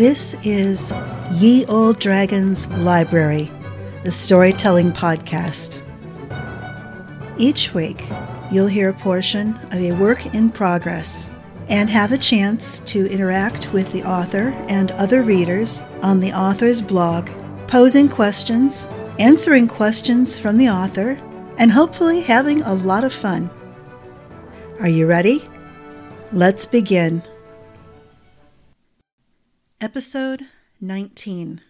This 0.00 0.34
is 0.46 0.94
Ye 1.32 1.66
Olde 1.66 2.00
Dragon's 2.00 2.66
Library, 2.78 3.52
the 4.02 4.10
storytelling 4.10 4.92
podcast. 4.92 5.82
Each 7.36 7.74
week, 7.74 8.08
you'll 8.50 8.66
hear 8.66 8.88
a 8.88 8.94
portion 8.94 9.56
of 9.56 9.74
a 9.74 9.92
work 9.92 10.24
in 10.34 10.48
progress 10.48 11.28
and 11.68 11.90
have 11.90 12.12
a 12.12 12.16
chance 12.16 12.80
to 12.86 13.10
interact 13.10 13.70
with 13.74 13.92
the 13.92 14.02
author 14.04 14.54
and 14.70 14.90
other 14.92 15.20
readers 15.20 15.82
on 16.00 16.18
the 16.18 16.32
author's 16.32 16.80
blog, 16.80 17.28
posing 17.66 18.08
questions, 18.08 18.88
answering 19.18 19.68
questions 19.68 20.38
from 20.38 20.56
the 20.56 20.70
author, 20.70 21.20
and 21.58 21.70
hopefully 21.70 22.22
having 22.22 22.62
a 22.62 22.72
lot 22.72 23.04
of 23.04 23.12
fun. 23.12 23.50
Are 24.80 24.88
you 24.88 25.06
ready? 25.06 25.46
Let's 26.32 26.64
begin. 26.64 27.22
Episode 29.82 30.46
19 30.82 31.62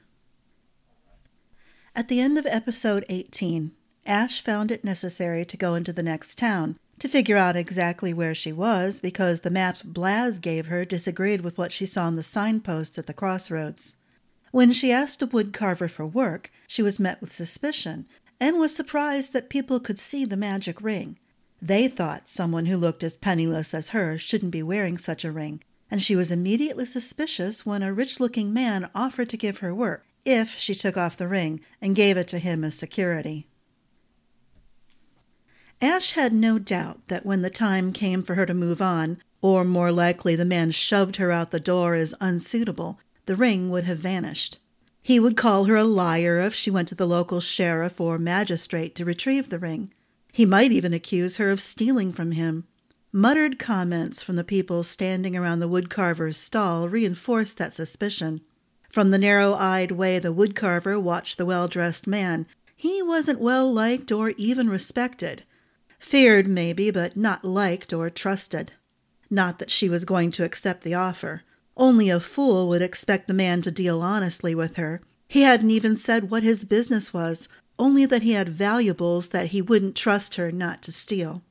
At 1.94 2.08
the 2.08 2.20
end 2.20 2.38
of 2.38 2.46
episode 2.46 3.04
18, 3.08 3.70
Ash 4.04 4.42
found 4.42 4.72
it 4.72 4.82
necessary 4.82 5.44
to 5.44 5.56
go 5.56 5.76
into 5.76 5.92
the 5.92 6.02
next 6.02 6.36
town 6.36 6.76
to 6.98 7.06
figure 7.06 7.36
out 7.36 7.54
exactly 7.54 8.12
where 8.12 8.34
she 8.34 8.52
was 8.52 8.98
because 8.98 9.42
the 9.42 9.48
map 9.48 9.76
Blaz 9.86 10.40
gave 10.40 10.66
her 10.66 10.84
disagreed 10.84 11.42
with 11.42 11.56
what 11.56 11.70
she 11.70 11.86
saw 11.86 12.06
on 12.06 12.16
the 12.16 12.24
signposts 12.24 12.98
at 12.98 13.06
the 13.06 13.14
crossroads. 13.14 13.96
When 14.50 14.72
she 14.72 14.90
asked 14.90 15.22
a 15.22 15.28
woodcarver 15.28 15.88
for 15.88 16.04
work, 16.04 16.50
she 16.66 16.82
was 16.82 16.98
met 16.98 17.20
with 17.20 17.32
suspicion 17.32 18.06
and 18.40 18.58
was 18.58 18.74
surprised 18.74 19.32
that 19.34 19.48
people 19.48 19.78
could 19.78 20.00
see 20.00 20.24
the 20.24 20.36
magic 20.36 20.82
ring. 20.82 21.16
They 21.62 21.86
thought 21.86 22.28
someone 22.28 22.66
who 22.66 22.76
looked 22.76 23.04
as 23.04 23.14
penniless 23.14 23.72
as 23.72 23.90
her 23.90 24.18
shouldn't 24.18 24.50
be 24.50 24.64
wearing 24.64 24.98
such 24.98 25.24
a 25.24 25.30
ring, 25.30 25.62
and 25.90 26.00
she 26.00 26.14
was 26.14 26.30
immediately 26.30 26.86
suspicious 26.86 27.66
when 27.66 27.82
a 27.82 27.92
rich 27.92 28.20
looking 28.20 28.52
man 28.52 28.88
offered 28.94 29.28
to 29.28 29.36
give 29.36 29.58
her 29.58 29.74
work 29.74 30.06
if 30.24 30.56
she 30.58 30.74
took 30.74 30.96
off 30.96 31.16
the 31.16 31.28
ring 31.28 31.60
and 31.80 31.96
gave 31.96 32.16
it 32.16 32.28
to 32.28 32.38
him 32.38 32.62
as 32.62 32.74
security. 32.74 33.46
Ash 35.82 36.12
had 36.12 36.32
no 36.32 36.58
doubt 36.58 37.00
that 37.08 37.24
when 37.24 37.42
the 37.42 37.50
time 37.50 37.92
came 37.92 38.22
for 38.22 38.34
her 38.34 38.44
to 38.44 38.52
move 38.52 38.82
on, 38.82 39.22
or 39.40 39.64
more 39.64 39.90
likely 39.90 40.36
the 40.36 40.44
man 40.44 40.70
shoved 40.70 41.16
her 41.16 41.32
out 41.32 41.50
the 41.50 41.58
door 41.58 41.94
as 41.94 42.14
unsuitable, 42.20 43.00
the 43.24 43.34
ring 43.34 43.70
would 43.70 43.84
have 43.84 43.98
vanished. 43.98 44.58
He 45.02 45.18
would 45.18 45.36
call 45.36 45.64
her 45.64 45.76
a 45.76 45.84
liar 45.84 46.38
if 46.38 46.54
she 46.54 46.70
went 46.70 46.88
to 46.88 46.94
the 46.94 47.06
local 47.06 47.40
sheriff 47.40 47.98
or 48.00 48.18
magistrate 48.18 48.94
to 48.96 49.04
retrieve 49.06 49.48
the 49.48 49.58
ring. 49.58 49.92
He 50.32 50.44
might 50.44 50.72
even 50.72 50.92
accuse 50.92 51.38
her 51.38 51.50
of 51.50 51.60
stealing 51.60 52.12
from 52.12 52.32
him. 52.32 52.64
Muttered 53.12 53.58
comments 53.58 54.22
from 54.22 54.36
the 54.36 54.44
people 54.44 54.84
standing 54.84 55.36
around 55.36 55.58
the 55.58 55.68
woodcarver's 55.68 56.36
stall 56.36 56.88
reinforced 56.88 57.56
that 57.58 57.74
suspicion. 57.74 58.40
From 58.88 59.10
the 59.10 59.18
narrow 59.18 59.54
eyed 59.54 59.90
way 59.90 60.20
the 60.20 60.32
woodcarver 60.32 61.00
watched 61.00 61.36
the 61.36 61.44
well 61.44 61.66
dressed 61.66 62.06
man, 62.06 62.46
he 62.76 63.02
wasn't 63.02 63.40
well 63.40 63.72
liked 63.72 64.12
or 64.12 64.30
even 64.30 64.70
respected. 64.70 65.42
Feared, 65.98 66.46
maybe, 66.46 66.92
but 66.92 67.16
not 67.16 67.44
liked 67.44 67.92
or 67.92 68.10
trusted. 68.10 68.74
Not 69.28 69.58
that 69.58 69.72
she 69.72 69.88
was 69.88 70.04
going 70.04 70.30
to 70.32 70.44
accept 70.44 70.84
the 70.84 70.94
offer. 70.94 71.42
Only 71.76 72.10
a 72.10 72.20
fool 72.20 72.68
would 72.68 72.80
expect 72.80 73.26
the 73.26 73.34
man 73.34 73.60
to 73.62 73.72
deal 73.72 74.02
honestly 74.02 74.54
with 74.54 74.76
her. 74.76 75.00
He 75.26 75.42
hadn't 75.42 75.70
even 75.70 75.96
said 75.96 76.30
what 76.30 76.44
his 76.44 76.64
business 76.64 77.12
was, 77.12 77.48
only 77.76 78.06
that 78.06 78.22
he 78.22 78.32
had 78.32 78.48
valuables 78.48 79.30
that 79.30 79.48
he 79.48 79.60
wouldn't 79.60 79.96
trust 79.96 80.36
her 80.36 80.52
not 80.52 80.80
to 80.82 80.92
steal. 80.92 81.42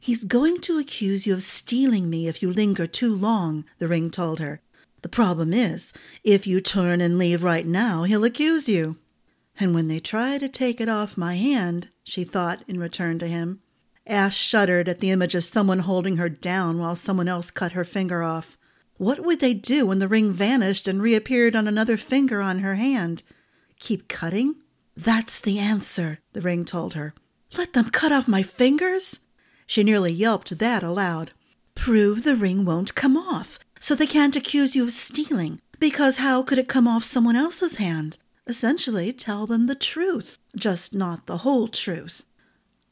He's 0.00 0.24
going 0.24 0.60
to 0.62 0.78
accuse 0.78 1.26
you 1.26 1.34
of 1.34 1.42
stealing 1.42 2.08
me 2.08 2.28
if 2.28 2.42
you 2.42 2.52
linger 2.52 2.86
too 2.86 3.14
long, 3.14 3.64
the 3.78 3.88
ring 3.88 4.10
told 4.10 4.38
her. 4.40 4.60
The 5.02 5.08
problem 5.08 5.52
is, 5.52 5.92
if 6.24 6.46
you 6.46 6.60
turn 6.60 7.00
and 7.00 7.18
leave 7.18 7.42
right 7.42 7.66
now, 7.66 8.04
he'll 8.04 8.24
accuse 8.24 8.68
you. 8.68 8.96
And 9.60 9.74
when 9.74 9.88
they 9.88 10.00
try 10.00 10.38
to 10.38 10.48
take 10.48 10.80
it 10.80 10.88
off 10.88 11.16
my 11.16 11.34
hand, 11.34 11.90
she 12.04 12.24
thought 12.24 12.62
in 12.68 12.78
return 12.78 13.18
to 13.18 13.26
him. 13.26 13.60
Ash 14.06 14.36
shuddered 14.36 14.88
at 14.88 15.00
the 15.00 15.10
image 15.10 15.34
of 15.34 15.44
someone 15.44 15.80
holding 15.80 16.16
her 16.16 16.28
down 16.28 16.78
while 16.78 16.96
someone 16.96 17.28
else 17.28 17.50
cut 17.50 17.72
her 17.72 17.84
finger 17.84 18.22
off. 18.22 18.56
What 18.96 19.20
would 19.20 19.40
they 19.40 19.54
do 19.54 19.86
when 19.86 19.98
the 19.98 20.08
ring 20.08 20.32
vanished 20.32 20.88
and 20.88 21.02
reappeared 21.02 21.54
on 21.54 21.68
another 21.68 21.96
finger 21.96 22.40
on 22.40 22.60
her 22.60 22.76
hand? 22.76 23.22
Keep 23.78 24.08
cutting? 24.08 24.56
That's 24.96 25.40
the 25.40 25.58
answer, 25.58 26.18
the 26.32 26.40
ring 26.40 26.64
told 26.64 26.94
her. 26.94 27.14
Let 27.56 27.74
them 27.74 27.90
cut 27.90 28.10
off 28.10 28.26
my 28.26 28.42
fingers? 28.42 29.20
She 29.68 29.84
nearly 29.84 30.12
yelped 30.12 30.58
that 30.58 30.82
aloud. 30.82 31.32
Prove 31.74 32.24
the 32.24 32.34
ring 32.34 32.64
won't 32.64 32.94
come 32.94 33.18
off, 33.18 33.58
so 33.78 33.94
they 33.94 34.06
can't 34.06 34.34
accuse 34.34 34.74
you 34.74 34.82
of 34.82 34.92
stealing, 34.92 35.60
because 35.78 36.16
how 36.16 36.42
could 36.42 36.56
it 36.58 36.68
come 36.68 36.88
off 36.88 37.04
someone 37.04 37.36
else's 37.36 37.76
hand? 37.76 38.16
Essentially, 38.46 39.12
tell 39.12 39.46
them 39.46 39.66
the 39.66 39.74
truth, 39.74 40.38
just 40.56 40.94
not 40.94 41.26
the 41.26 41.38
whole 41.38 41.68
truth. 41.68 42.24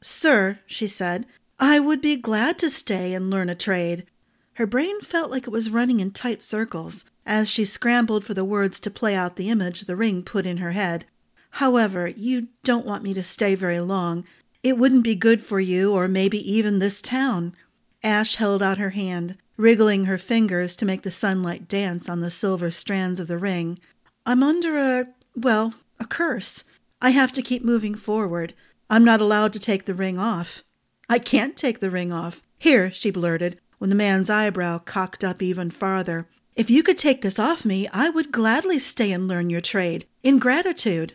Sir, 0.01 0.59
she 0.67 0.85
said, 0.85 1.25
I 1.59 1.79
would 1.79 1.99
be 1.99 2.15
glad 2.15 2.59
to 2.59 2.69
stay 2.69 3.15
and 3.15 3.31
learn 3.31 3.49
a 3.49 3.55
trade. 3.55 4.05
Her 4.53 4.67
brain 4.67 5.01
felt 5.01 5.31
like 5.31 5.47
it 5.47 5.51
was 5.51 5.71
running 5.71 5.99
in 5.99 6.11
tight 6.11 6.43
circles 6.43 7.05
as 7.25 7.49
she 7.49 7.65
scrambled 7.65 8.23
for 8.23 8.35
the 8.35 8.45
words 8.45 8.79
to 8.81 8.91
play 8.91 9.15
out 9.15 9.35
the 9.35 9.49
image 9.49 9.81
the 9.81 9.95
ring 9.95 10.21
put 10.21 10.45
in 10.45 10.57
her 10.57 10.73
head. 10.73 11.05
However, 11.51 12.07
you 12.07 12.49
don't 12.63 12.85
want 12.85 13.03
me 13.03 13.15
to 13.15 13.23
stay 13.23 13.55
very 13.55 13.79
long, 13.79 14.25
it 14.67 14.77
wouldn't 14.77 15.03
be 15.03 15.15
good 15.15 15.41
for 15.41 15.59
you 15.59 15.93
or 15.93 16.07
maybe 16.07 16.39
even 16.51 16.79
this 16.79 17.01
town. 17.01 17.55
Ash 18.03 18.35
held 18.35 18.61
out 18.61 18.77
her 18.77 18.91
hand, 18.91 19.37
wriggling 19.55 20.05
her 20.05 20.17
fingers 20.17 20.75
to 20.75 20.85
make 20.85 21.01
the 21.03 21.11
sunlight 21.11 21.67
dance 21.67 22.07
on 22.07 22.21
the 22.21 22.31
silver 22.31 22.69
strands 22.69 23.19
of 23.19 23.27
the 23.27 23.37
ring. 23.37 23.79
I'm 24.25 24.43
under 24.43 24.77
a, 24.77 25.07
well, 25.35 25.73
a 25.99 26.05
curse. 26.05 26.63
I 27.01 27.11
have 27.11 27.31
to 27.33 27.41
keep 27.41 27.63
moving 27.63 27.95
forward. 27.95 28.53
I'm 28.89 29.03
not 29.03 29.21
allowed 29.21 29.53
to 29.53 29.59
take 29.59 29.85
the 29.85 29.93
ring 29.93 30.17
off. 30.17 30.63
I 31.09 31.19
can't 31.19 31.55
take 31.55 31.79
the 31.79 31.91
ring 31.91 32.11
off. 32.11 32.41
Here, 32.57 32.91
she 32.91 33.11
blurted, 33.11 33.59
when 33.77 33.89
the 33.89 33.95
man's 33.95 34.29
eyebrow 34.29 34.79
cocked 34.79 35.23
up 35.23 35.41
even 35.41 35.71
farther. 35.71 36.27
If 36.55 36.69
you 36.69 36.81
could 36.83 36.97
take 36.97 37.21
this 37.21 37.37
off 37.37 37.65
me, 37.65 37.87
I 37.93 38.09
would 38.09 38.31
gladly 38.31 38.79
stay 38.79 39.11
and 39.11 39.27
learn 39.27 39.49
your 39.49 39.61
trade, 39.61 40.07
in 40.23 40.39
gratitude. 40.39 41.13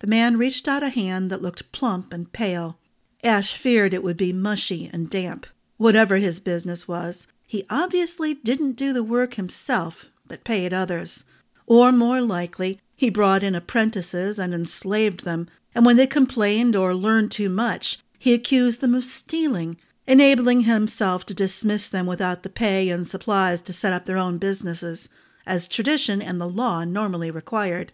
The 0.00 0.08
man 0.08 0.36
reached 0.36 0.66
out 0.66 0.82
a 0.82 0.88
hand 0.88 1.30
that 1.30 1.40
looked 1.40 1.70
plump 1.70 2.12
and 2.12 2.32
pale. 2.32 2.78
Ash 3.22 3.54
feared 3.54 3.94
it 3.94 4.02
would 4.02 4.16
be 4.16 4.32
mushy 4.32 4.90
and 4.92 5.08
damp. 5.08 5.46
Whatever 5.76 6.16
his 6.16 6.40
business 6.40 6.88
was, 6.88 7.26
he 7.46 7.64
obviously 7.70 8.34
didn't 8.34 8.72
do 8.72 8.92
the 8.92 9.04
work 9.04 9.34
himself, 9.34 10.10
but 10.26 10.44
paid 10.44 10.72
others. 10.72 11.24
Or 11.66 11.92
more 11.92 12.20
likely, 12.20 12.80
he 12.96 13.10
brought 13.10 13.42
in 13.42 13.54
apprentices 13.54 14.38
and 14.38 14.54
enslaved 14.54 15.24
them, 15.24 15.48
and 15.74 15.86
when 15.86 15.96
they 15.96 16.06
complained 16.06 16.74
or 16.74 16.94
learned 16.94 17.30
too 17.30 17.48
much, 17.48 17.98
he 18.18 18.34
accused 18.34 18.80
them 18.80 18.94
of 18.94 19.04
stealing, 19.04 19.76
enabling 20.06 20.62
himself 20.62 21.24
to 21.26 21.34
dismiss 21.34 21.88
them 21.88 22.06
without 22.06 22.42
the 22.42 22.48
pay 22.48 22.88
and 22.88 23.06
supplies 23.06 23.62
to 23.62 23.72
set 23.72 23.92
up 23.92 24.04
their 24.04 24.18
own 24.18 24.38
businesses, 24.38 25.08
as 25.46 25.66
tradition 25.66 26.22
and 26.22 26.40
the 26.40 26.48
law 26.48 26.84
normally 26.84 27.30
required. 27.30 27.92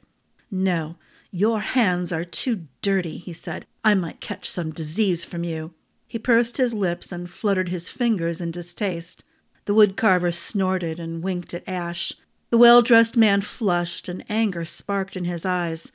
No, 0.51 0.97
your 1.31 1.61
hands 1.61 2.13
are 2.13 2.25
too 2.25 2.67
dirty, 2.81 3.19
he 3.19 3.33
said. 3.33 3.67
I 3.85 3.95
might 3.95 4.21
catch 4.21 4.49
some 4.49 4.73
disease 4.73 5.25
from 5.25 5.45
you. 5.45 5.75
He 6.07 6.19
pursed 6.19 6.57
his 6.57 6.73
lips 6.73 7.13
and 7.13 7.31
fluttered 7.31 7.69
his 7.69 7.91
fingers 7.91 8.41
in 8.41 8.51
distaste. 8.51 9.25
The 9.67 9.75
woodcarver 9.75 10.33
snorted 10.33 10.99
and 10.99 11.23
winked 11.23 11.53
at 11.53 11.69
Ash. 11.69 12.15
The 12.51 12.59
well 12.59 12.81
dressed 12.81 13.17
man 13.17 13.43
flushed, 13.43 14.09
and 14.09 14.25
anger 14.31 14.65
sparked 14.65 15.17
in 15.17 15.25
his 15.25 15.45
eyes. 15.45 15.93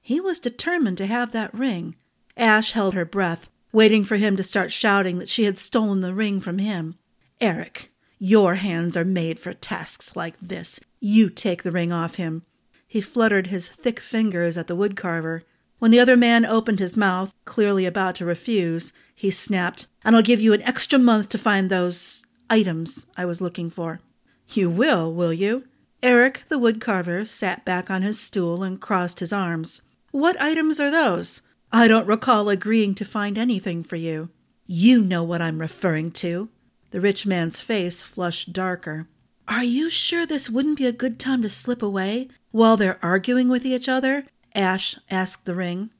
He 0.00 0.20
was 0.20 0.38
determined 0.38 0.98
to 0.98 1.06
have 1.06 1.32
that 1.32 1.52
ring. 1.52 1.96
Ash 2.36 2.72
held 2.72 2.94
her 2.94 3.04
breath, 3.04 3.50
waiting 3.72 4.04
for 4.04 4.16
him 4.16 4.36
to 4.36 4.44
start 4.44 4.72
shouting 4.72 5.18
that 5.18 5.28
she 5.28 5.44
had 5.44 5.58
stolen 5.58 6.00
the 6.00 6.14
ring 6.14 6.40
from 6.40 6.58
him. 6.58 6.94
Eric, 7.40 7.92
your 8.18 8.54
hands 8.54 8.96
are 8.96 9.04
made 9.04 9.40
for 9.40 9.52
tasks 9.52 10.14
like 10.14 10.36
this. 10.40 10.78
You 11.00 11.28
take 11.28 11.64
the 11.64 11.72
ring 11.72 11.90
off 11.90 12.14
him. 12.14 12.44
He 12.86 13.00
fluttered 13.00 13.48
his 13.48 13.68
thick 13.68 14.00
fingers 14.00 14.56
at 14.56 14.66
the 14.66 14.76
woodcarver. 14.76 15.42
When 15.78 15.90
the 15.90 16.00
other 16.00 16.16
man 16.16 16.44
opened 16.44 16.78
his 16.78 16.96
mouth, 16.96 17.32
clearly 17.44 17.84
about 17.84 18.14
to 18.16 18.24
refuse, 18.24 18.92
he 19.14 19.30
snapped, 19.30 19.88
And 20.04 20.14
I'll 20.14 20.22
give 20.22 20.40
you 20.40 20.52
an 20.52 20.62
extra 20.62 20.98
month 20.98 21.28
to 21.30 21.38
find 21.38 21.68
those 21.68 22.24
items 22.48 23.06
I 23.16 23.24
was 23.24 23.40
looking 23.40 23.70
for. 23.70 24.00
You 24.48 24.70
will, 24.70 25.12
will 25.12 25.32
you? 25.32 25.64
Eric, 26.02 26.44
the 26.48 26.58
woodcarver, 26.58 27.26
sat 27.26 27.64
back 27.64 27.90
on 27.90 28.02
his 28.02 28.20
stool 28.20 28.62
and 28.62 28.80
crossed 28.80 29.20
his 29.20 29.32
arms. 29.32 29.82
What 30.12 30.40
items 30.40 30.78
are 30.78 30.90
those? 30.90 31.42
I 31.72 31.88
don't 31.88 32.06
recall 32.06 32.48
agreeing 32.48 32.94
to 32.96 33.04
find 33.04 33.36
anything 33.36 33.82
for 33.82 33.96
you. 33.96 34.30
You 34.66 35.02
know 35.02 35.24
what 35.24 35.42
I'm 35.42 35.60
referring 35.60 36.12
to. 36.12 36.48
The 36.90 37.00
rich 37.00 37.26
man's 37.26 37.60
face 37.60 38.02
flushed 38.02 38.52
darker. 38.52 39.08
Are 39.48 39.64
you 39.64 39.90
sure 39.90 40.26
this 40.26 40.50
wouldn't 40.50 40.78
be 40.78 40.86
a 40.86 40.92
good 40.92 41.18
time 41.18 41.42
to 41.42 41.50
slip 41.50 41.82
away? 41.82 42.28
While 42.56 42.78
they're 42.78 42.98
arguing 43.02 43.50
with 43.50 43.66
each 43.66 43.86
other, 43.86 44.24
Ash 44.54 44.98
asked 45.10 45.44
the 45.44 45.54
ring. 45.54 45.90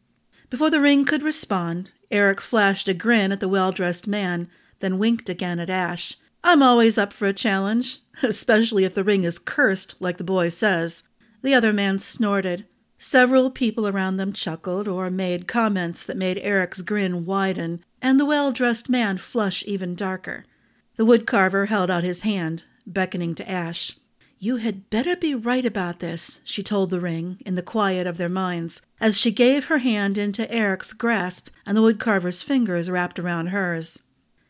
Before 0.48 0.70
the 0.70 0.80
ring 0.80 1.04
could 1.04 1.22
respond, 1.22 1.90
Eric 2.10 2.40
flashed 2.40 2.88
a 2.88 2.94
grin 2.94 3.30
at 3.30 3.40
the 3.40 3.48
well 3.48 3.72
dressed 3.72 4.06
man, 4.06 4.48
then 4.80 4.98
winked 4.98 5.28
again 5.28 5.60
at 5.60 5.68
Ash. 5.68 6.16
I'm 6.42 6.62
always 6.62 6.96
up 6.96 7.12
for 7.12 7.26
a 7.26 7.34
challenge, 7.34 7.98
especially 8.22 8.84
if 8.84 8.94
the 8.94 9.04
ring 9.04 9.24
is 9.24 9.38
cursed, 9.38 9.96
like 10.00 10.16
the 10.16 10.24
boy 10.24 10.48
says. 10.48 11.02
The 11.42 11.52
other 11.52 11.74
man 11.74 11.98
snorted. 11.98 12.64
Several 12.96 13.50
people 13.50 13.86
around 13.86 14.16
them 14.16 14.32
chuckled 14.32 14.88
or 14.88 15.10
made 15.10 15.46
comments 15.46 16.06
that 16.06 16.16
made 16.16 16.38
Eric's 16.38 16.80
grin 16.80 17.26
widen 17.26 17.84
and 18.00 18.18
the 18.18 18.24
well 18.24 18.50
dressed 18.50 18.88
man 18.88 19.18
flush 19.18 19.62
even 19.66 19.94
darker. 19.94 20.46
The 20.96 21.04
woodcarver 21.04 21.68
held 21.68 21.90
out 21.90 22.02
his 22.02 22.22
hand, 22.22 22.64
beckoning 22.86 23.34
to 23.34 23.46
Ash. 23.46 23.94
You 24.38 24.56
had 24.56 24.90
better 24.90 25.16
be 25.16 25.34
right 25.34 25.64
about 25.64 26.00
this, 26.00 26.40
she 26.44 26.62
told 26.62 26.90
the 26.90 27.00
ring, 27.00 27.38
in 27.46 27.54
the 27.54 27.62
quiet 27.62 28.06
of 28.06 28.18
their 28.18 28.28
minds, 28.28 28.82
as 29.00 29.18
she 29.18 29.30
gave 29.30 29.66
her 29.66 29.78
hand 29.78 30.18
into 30.18 30.50
Eric's 30.52 30.92
grasp 30.92 31.48
and 31.64 31.76
the 31.76 31.80
woodcarver's 31.80 32.42
fingers 32.42 32.90
wrapped 32.90 33.18
around 33.18 33.48
hers. 33.48 34.02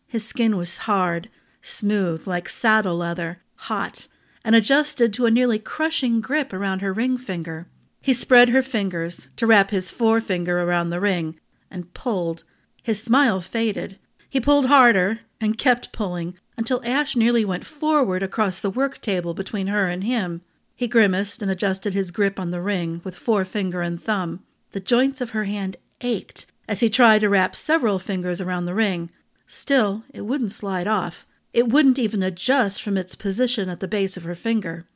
His 0.08 0.26
skin 0.26 0.56
was 0.56 0.78
hard, 0.78 1.28
smooth 1.62 2.26
like 2.26 2.48
saddle 2.48 2.96
leather, 2.96 3.42
hot, 3.54 4.08
and 4.44 4.56
adjusted 4.56 5.12
to 5.12 5.26
a 5.26 5.30
nearly 5.30 5.58
crushing 5.58 6.20
grip 6.20 6.52
around 6.52 6.80
her 6.80 6.92
ring 6.92 7.16
finger. 7.16 7.68
He 8.00 8.12
spread 8.12 8.48
her 8.48 8.62
fingers 8.62 9.28
to 9.36 9.46
wrap 9.46 9.70
his 9.70 9.90
forefinger 9.90 10.62
around 10.62 10.90
the 10.90 11.00
ring 11.00 11.38
and 11.70 11.92
pulled. 11.94 12.44
His 12.82 13.02
smile 13.02 13.40
faded. 13.40 13.98
He 14.28 14.40
pulled 14.40 14.66
harder 14.66 15.20
and 15.40 15.58
kept 15.58 15.92
pulling 15.92 16.38
until 16.56 16.82
Ash 16.84 17.16
nearly 17.16 17.44
went 17.44 17.64
forward 17.64 18.22
across 18.22 18.60
the 18.60 18.70
work 18.70 19.00
table 19.00 19.34
between 19.34 19.66
her 19.66 19.88
and 19.88 20.04
him. 20.04 20.42
He 20.74 20.88
grimaced 20.88 21.42
and 21.42 21.50
adjusted 21.50 21.94
his 21.94 22.10
grip 22.10 22.38
on 22.38 22.50
the 22.50 22.60
ring 22.60 23.00
with 23.04 23.16
forefinger 23.16 23.82
and 23.82 24.02
thumb. 24.02 24.44
The 24.72 24.80
joints 24.80 25.20
of 25.20 25.30
her 25.30 25.44
hand 25.44 25.76
ached 26.00 26.46
as 26.68 26.80
he 26.80 26.90
tried 26.90 27.20
to 27.20 27.28
wrap 27.28 27.54
several 27.54 27.98
fingers 27.98 28.40
around 28.40 28.64
the 28.64 28.74
ring. 28.74 29.10
Still, 29.46 30.04
it 30.12 30.22
wouldn't 30.22 30.52
slide 30.52 30.86
off. 30.86 31.26
It 31.52 31.68
wouldn't 31.68 31.98
even 31.98 32.22
adjust 32.22 32.82
from 32.82 32.96
its 32.96 33.14
position 33.14 33.68
at 33.68 33.80
the 33.80 33.88
base 33.88 34.16
of 34.16 34.24
her 34.24 34.34
finger. 34.34 34.86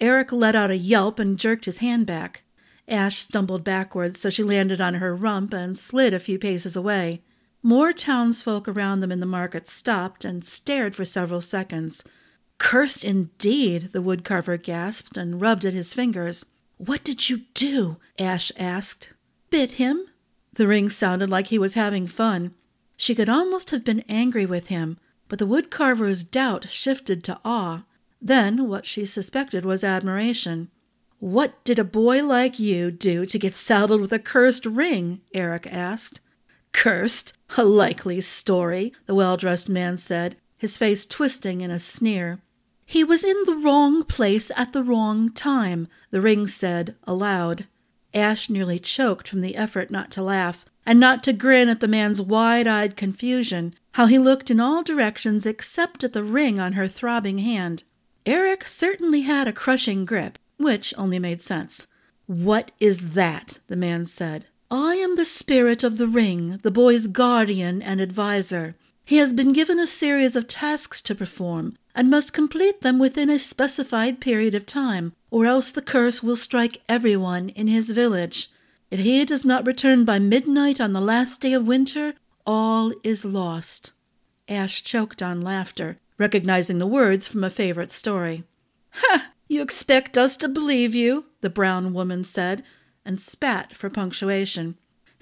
Eric 0.00 0.32
let 0.32 0.56
out 0.56 0.70
a 0.70 0.76
yelp 0.76 1.18
and 1.18 1.38
jerked 1.38 1.64
his 1.64 1.78
hand 1.78 2.06
back. 2.06 2.44
Ash 2.88 3.18
stumbled 3.18 3.64
backwards 3.64 4.20
so 4.20 4.28
she 4.28 4.42
landed 4.42 4.80
on 4.80 4.94
her 4.94 5.14
rump 5.14 5.54
and 5.54 5.78
slid 5.78 6.12
a 6.12 6.18
few 6.18 6.38
paces 6.38 6.74
away. 6.74 7.22
More 7.62 7.92
townsfolk 7.92 8.66
around 8.66 9.00
them 9.00 9.12
in 9.12 9.20
the 9.20 9.26
market 9.26 9.68
stopped 9.68 10.24
and 10.24 10.44
stared 10.44 10.96
for 10.96 11.04
several 11.04 11.40
seconds. 11.40 12.02
Cursed 12.58 13.04
indeed, 13.04 13.90
the 13.92 14.02
woodcarver 14.02 14.60
gasped 14.60 15.16
and 15.16 15.40
rubbed 15.40 15.64
at 15.64 15.72
his 15.72 15.94
fingers. 15.94 16.44
What 16.76 17.04
did 17.04 17.30
you 17.30 17.42
do? 17.54 17.98
Ash 18.18 18.50
asked. 18.56 19.12
Bit 19.50 19.72
him. 19.72 20.06
The 20.54 20.66
ring 20.66 20.90
sounded 20.90 21.30
like 21.30 21.46
he 21.46 21.58
was 21.58 21.74
having 21.74 22.06
fun. 22.06 22.54
She 22.96 23.14
could 23.14 23.28
almost 23.28 23.70
have 23.70 23.84
been 23.84 24.04
angry 24.08 24.44
with 24.44 24.66
him, 24.66 24.98
but 25.28 25.38
the 25.38 25.46
woodcarver's 25.46 26.24
doubt 26.24 26.68
shifted 26.68 27.22
to 27.24 27.38
awe. 27.44 27.84
Then 28.20 28.68
what 28.68 28.86
she 28.86 29.06
suspected 29.06 29.64
was 29.64 29.84
admiration. 29.84 30.68
What 31.20 31.62
did 31.64 31.78
a 31.78 31.84
boy 31.84 32.24
like 32.24 32.58
you 32.58 32.90
do 32.90 33.24
to 33.26 33.38
get 33.38 33.54
saddled 33.54 34.00
with 34.00 34.12
a 34.12 34.18
cursed 34.18 34.66
ring? 34.66 35.20
Eric 35.32 35.68
asked. 35.68 36.20
Cursed? 36.72 37.34
A 37.58 37.64
likely 37.64 38.20
story, 38.20 38.92
the 39.06 39.14
well 39.14 39.36
dressed 39.36 39.68
man 39.68 39.96
said, 39.96 40.36
his 40.58 40.78
face 40.78 41.04
twisting 41.04 41.60
in 41.60 41.70
a 41.70 41.78
sneer. 41.78 42.38
He 42.86 43.04
was 43.04 43.24
in 43.24 43.36
the 43.44 43.56
wrong 43.56 44.04
place 44.04 44.50
at 44.56 44.72
the 44.72 44.82
wrong 44.82 45.30
time, 45.30 45.88
the 46.10 46.20
ring 46.20 46.46
said 46.46 46.94
aloud. 47.04 47.66
Ash 48.14 48.48
nearly 48.48 48.78
choked 48.78 49.28
from 49.28 49.40
the 49.40 49.56
effort 49.56 49.90
not 49.90 50.10
to 50.12 50.22
laugh, 50.22 50.64
and 50.86 50.98
not 50.98 51.22
to 51.24 51.32
grin 51.32 51.68
at 51.68 51.80
the 51.80 51.88
man's 51.88 52.20
wide 52.20 52.66
eyed 52.66 52.96
confusion, 52.96 53.74
how 53.92 54.06
he 54.06 54.18
looked 54.18 54.50
in 54.50 54.60
all 54.60 54.82
directions 54.82 55.46
except 55.46 56.04
at 56.04 56.12
the 56.12 56.24
ring 56.24 56.58
on 56.58 56.74
her 56.74 56.88
throbbing 56.88 57.38
hand. 57.38 57.84
Eric 58.24 58.66
certainly 58.68 59.22
had 59.22 59.48
a 59.48 59.52
crushing 59.52 60.04
grip, 60.04 60.38
which 60.56 60.94
only 60.96 61.18
made 61.18 61.42
sense. 61.42 61.86
What 62.26 62.70
is 62.78 63.12
that? 63.14 63.58
the 63.68 63.76
man 63.76 64.06
said. 64.06 64.46
I 64.74 64.94
am 64.94 65.16
the 65.16 65.26
spirit 65.26 65.84
of 65.84 65.98
the 65.98 66.08
ring, 66.08 66.58
the 66.62 66.70
boy's 66.70 67.06
guardian 67.06 67.82
and 67.82 68.00
adviser. 68.00 68.74
He 69.04 69.18
has 69.18 69.34
been 69.34 69.52
given 69.52 69.78
a 69.78 69.86
series 69.86 70.34
of 70.34 70.48
tasks 70.48 71.02
to 71.02 71.14
perform, 71.14 71.76
and 71.94 72.08
must 72.08 72.32
complete 72.32 72.80
them 72.80 72.98
within 72.98 73.28
a 73.28 73.38
specified 73.38 74.18
period 74.18 74.54
of 74.54 74.64
time, 74.64 75.12
or 75.30 75.44
else 75.44 75.70
the 75.70 75.82
curse 75.82 76.22
will 76.22 76.36
strike 76.36 76.80
everyone 76.88 77.50
in 77.50 77.66
his 77.66 77.90
village. 77.90 78.50
If 78.90 79.00
he 79.00 79.22
does 79.26 79.44
not 79.44 79.66
return 79.66 80.06
by 80.06 80.18
midnight 80.18 80.80
on 80.80 80.94
the 80.94 81.02
last 81.02 81.42
day 81.42 81.52
of 81.52 81.66
winter, 81.66 82.14
all 82.46 82.94
is 83.04 83.26
lost. 83.26 83.92
Ash 84.48 84.82
choked 84.82 85.20
on 85.22 85.42
laughter, 85.42 85.98
recognizing 86.16 86.78
the 86.78 86.86
words 86.86 87.28
from 87.28 87.44
a 87.44 87.50
favorite 87.50 87.92
story. 87.92 88.44
Ha! 88.92 89.32
You 89.48 89.60
expect 89.60 90.16
us 90.16 90.38
to 90.38 90.48
believe 90.48 90.94
you, 90.94 91.26
the 91.42 91.50
brown 91.50 91.92
woman 91.92 92.24
said, 92.24 92.64
and 93.04 93.20
spat 93.20 93.74
for 93.74 93.90
punctuation. 93.90 94.76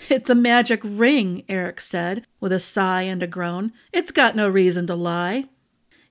It's 0.09 0.31
a 0.31 0.35
magic 0.35 0.81
ring, 0.83 1.45
Eric 1.49 1.81
said, 1.81 2.27
with 2.41 2.53
a 2.53 2.61
sigh 2.61 3.03
and 3.03 3.23
a 3.23 3.27
groan. 3.27 3.73
It's 3.93 4.11
got 4.11 4.35
no 4.35 4.49
reason 4.49 4.87
to 4.87 4.95
lie. 4.95 5.47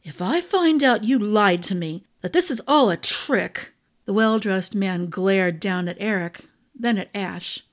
If 0.03 0.21
I 0.21 0.41
find 0.41 0.83
out 0.83 1.03
you 1.03 1.17
lied 1.19 1.63
to 1.63 1.75
me, 1.75 2.05
that 2.21 2.33
this 2.33 2.51
is 2.51 2.61
all 2.67 2.89
a 2.89 2.97
trick, 2.97 3.73
the 4.05 4.13
well 4.13 4.39
dressed 4.39 4.75
man 4.75 5.09
glared 5.09 5.59
down 5.59 5.87
at 5.87 5.97
Eric, 5.99 6.41
then 6.75 6.97
at 6.97 7.09
Ash. 7.15 7.63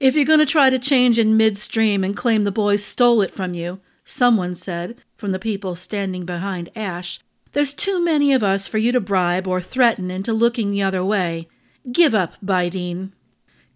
If 0.00 0.14
you're 0.14 0.24
going 0.24 0.38
to 0.38 0.46
try 0.46 0.70
to 0.70 0.78
change 0.78 1.18
in 1.18 1.36
midstream 1.36 2.04
and 2.04 2.16
claim 2.16 2.42
the 2.42 2.52
boy 2.52 2.76
stole 2.76 3.20
it 3.20 3.32
from 3.32 3.54
you, 3.54 3.80
someone 4.04 4.54
said, 4.54 5.02
from 5.16 5.32
the 5.32 5.38
people 5.38 5.74
standing 5.74 6.24
behind 6.24 6.70
Ash, 6.76 7.20
there's 7.52 7.74
too 7.74 8.02
many 8.02 8.32
of 8.32 8.42
us 8.42 8.66
for 8.66 8.78
you 8.78 8.92
to 8.92 9.00
bribe 9.00 9.48
or 9.48 9.60
threaten 9.60 10.10
into 10.10 10.32
looking 10.32 10.70
the 10.70 10.82
other 10.82 11.04
way. 11.04 11.48
Give 11.90 12.14
up, 12.14 12.34
Bidine. 12.44 13.12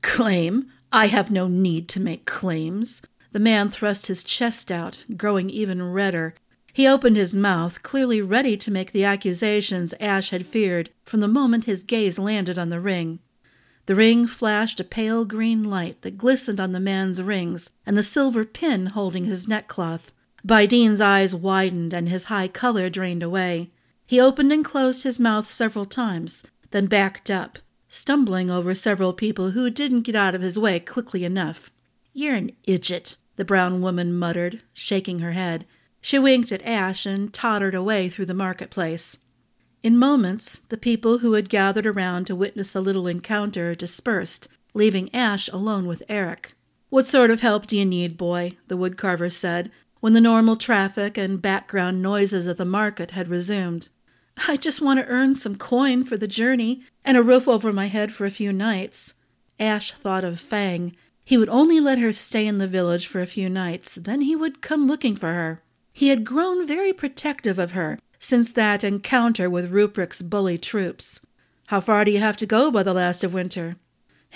Claim? 0.03 0.71
I 0.93 1.07
have 1.07 1.31
no 1.31 1.49
need 1.49 1.89
to 1.91 2.01
make 2.01 2.27
claims. 2.27 3.01
The 3.33 3.41
man 3.41 3.71
thrust 3.71 4.09
his 4.09 4.23
chest 4.23 4.71
out, 4.71 5.07
growing 5.17 5.49
even 5.49 5.83
redder. 5.83 6.35
He 6.73 6.87
opened 6.87 7.17
his 7.17 7.35
mouth, 7.35 7.83
clearly 7.83 8.21
ready 8.21 8.57
to 8.59 8.71
make 8.71 8.93
the 8.93 9.05
accusations 9.05 9.95
Ash 10.01 10.31
had 10.31 10.47
feared 10.47 10.91
from 11.05 11.21
the 11.21 11.29
moment 11.29 11.65
his 11.65 11.85
gaze 11.85 12.19
landed 12.19 12.59
on 12.59 12.69
the 12.69 12.81
ring. 12.81 13.21
The 13.87 13.95
ring 13.95 14.27
flashed 14.27 14.81
a 14.81 14.85
pale 14.85 15.25
green 15.25 15.65
light 15.65 16.03
that 16.03 16.19
glistened 16.19 16.61
on 16.61 16.73
the 16.73 16.81
man's 16.81 17.23
rings 17.23 17.73
and 17.85 17.97
the 17.97 18.03
silver 18.03 18.45
pin 18.45 18.87
holding 18.87 19.25
his 19.25 19.49
neckcloth. 19.49 20.13
Bidine's 20.45 21.01
eyes 21.01 21.35
widened 21.35 21.93
and 21.93 22.09
his 22.09 22.25
high 22.25 22.49
color 22.49 22.89
drained 22.91 23.23
away. 23.23 23.71
He 24.07 24.21
opened 24.21 24.53
and 24.53 24.65
closed 24.65 25.05
his 25.05 25.21
mouth 25.21 25.51
several 25.51 25.87
times, 25.87 26.45
then 26.71 26.87
backed 26.87 27.31
up, 27.31 27.59
stumbling 27.95 28.51
over 28.51 28.75
several 28.75 29.13
people 29.13 29.51
who 29.51 29.69
didn't 29.69 30.01
get 30.01 30.15
out 30.15 30.35
of 30.35 30.41
his 30.41 30.59
way 30.59 30.81
quickly 30.81 31.27
enough. 31.27 31.71
You're 32.15 32.35
an 32.35 32.53
idiot, 32.65 33.19
the 33.37 33.45
brown 33.45 33.83
woman 33.83 34.19
muttered, 34.19 34.63
shaking 34.73 35.19
her 35.19 35.33
head. 35.33 35.67
She 36.01 36.19
winked 36.19 36.51
at 36.53 36.65
Ash 36.65 37.05
and 37.05 37.31
tottered 37.35 37.75
away 37.75 38.09
through 38.09 38.25
the 38.25 38.33
marketplace. 38.33 39.19
In 39.83 39.99
moments, 39.99 40.63
the 40.71 40.79
people 40.79 41.19
who 41.19 41.35
had 41.35 41.51
gathered 41.51 41.87
around 41.87 42.27
to 42.29 42.35
witness 42.35 42.73
the 42.73 42.81
little 42.81 43.07
encounter 43.07 43.75
dispersed, 43.75 44.49
leaving 44.73 45.15
Ash 45.15 45.49
alone 45.49 45.85
with 45.85 46.03
Eric. 46.09 46.55
What 46.89 47.07
sort 47.07 47.31
of 47.31 47.43
help 47.43 47.67
do 47.67 47.77
you 47.77 47.85
need, 47.85 48.17
boy? 48.17 48.57
the 48.69 48.79
woodcarver 48.79 49.31
said, 49.31 49.71
when 50.01 50.15
the 50.15 50.21
normal 50.23 50.57
traffic 50.57 51.19
and 51.19 51.43
background 51.43 52.01
noises 52.01 52.47
of 52.47 52.57
the 52.57 52.65
market 52.65 53.11
had 53.11 53.29
resumed. 53.29 53.91
I 54.49 54.57
just 54.57 54.81
want 54.81 54.99
to 54.99 55.07
earn 55.07 55.35
some 55.35 55.57
coin 55.57 56.05
for 56.05 56.17
the 56.17 56.27
journey 56.27 56.85
and 57.05 57.17
a 57.17 57.23
roof 57.23 57.49
over 57.49 57.73
my 57.73 57.87
head 57.87 58.13
for 58.13 58.25
a 58.25 58.31
few 58.31 58.53
nights. 58.53 59.15
Ash 59.59 59.93
thought 59.93 60.25
of 60.25 60.41
Fang. 60.41 60.97
He 61.25 61.37
would 61.37 61.49
only 61.49 61.81
let 61.81 61.99
her 61.99 62.13
stay 62.13 62.47
in 62.47 62.59
the 62.59 62.67
village 62.67 63.07
for 63.07 63.21
a 63.21 63.27
few 63.27 63.49
nights, 63.49 63.95
then 63.95 64.23
he 64.23 64.35
would 64.35 64.61
come 64.63 64.87
looking 64.87 65.17
for 65.17 65.33
her. 65.33 65.63
He 65.93 66.09
had 66.09 66.25
grown 66.25 66.67
very 66.67 66.93
protective 66.93 67.59
of 67.59 67.73
her 67.73 67.99
since 68.19 68.53
that 68.53 68.85
encounter 68.85 69.51
with 69.51 69.73
Ruperic's 69.73 70.23
bully 70.23 70.57
troops. 70.57 71.21
How 71.67 71.81
far 71.81 72.05
do 72.05 72.11
you 72.11 72.19
have 72.21 72.37
to 72.39 72.47
go 72.47 72.71
by 72.71 72.83
the 72.83 72.95
last 72.95 73.25
of 73.25 73.35
winter? 73.35 73.77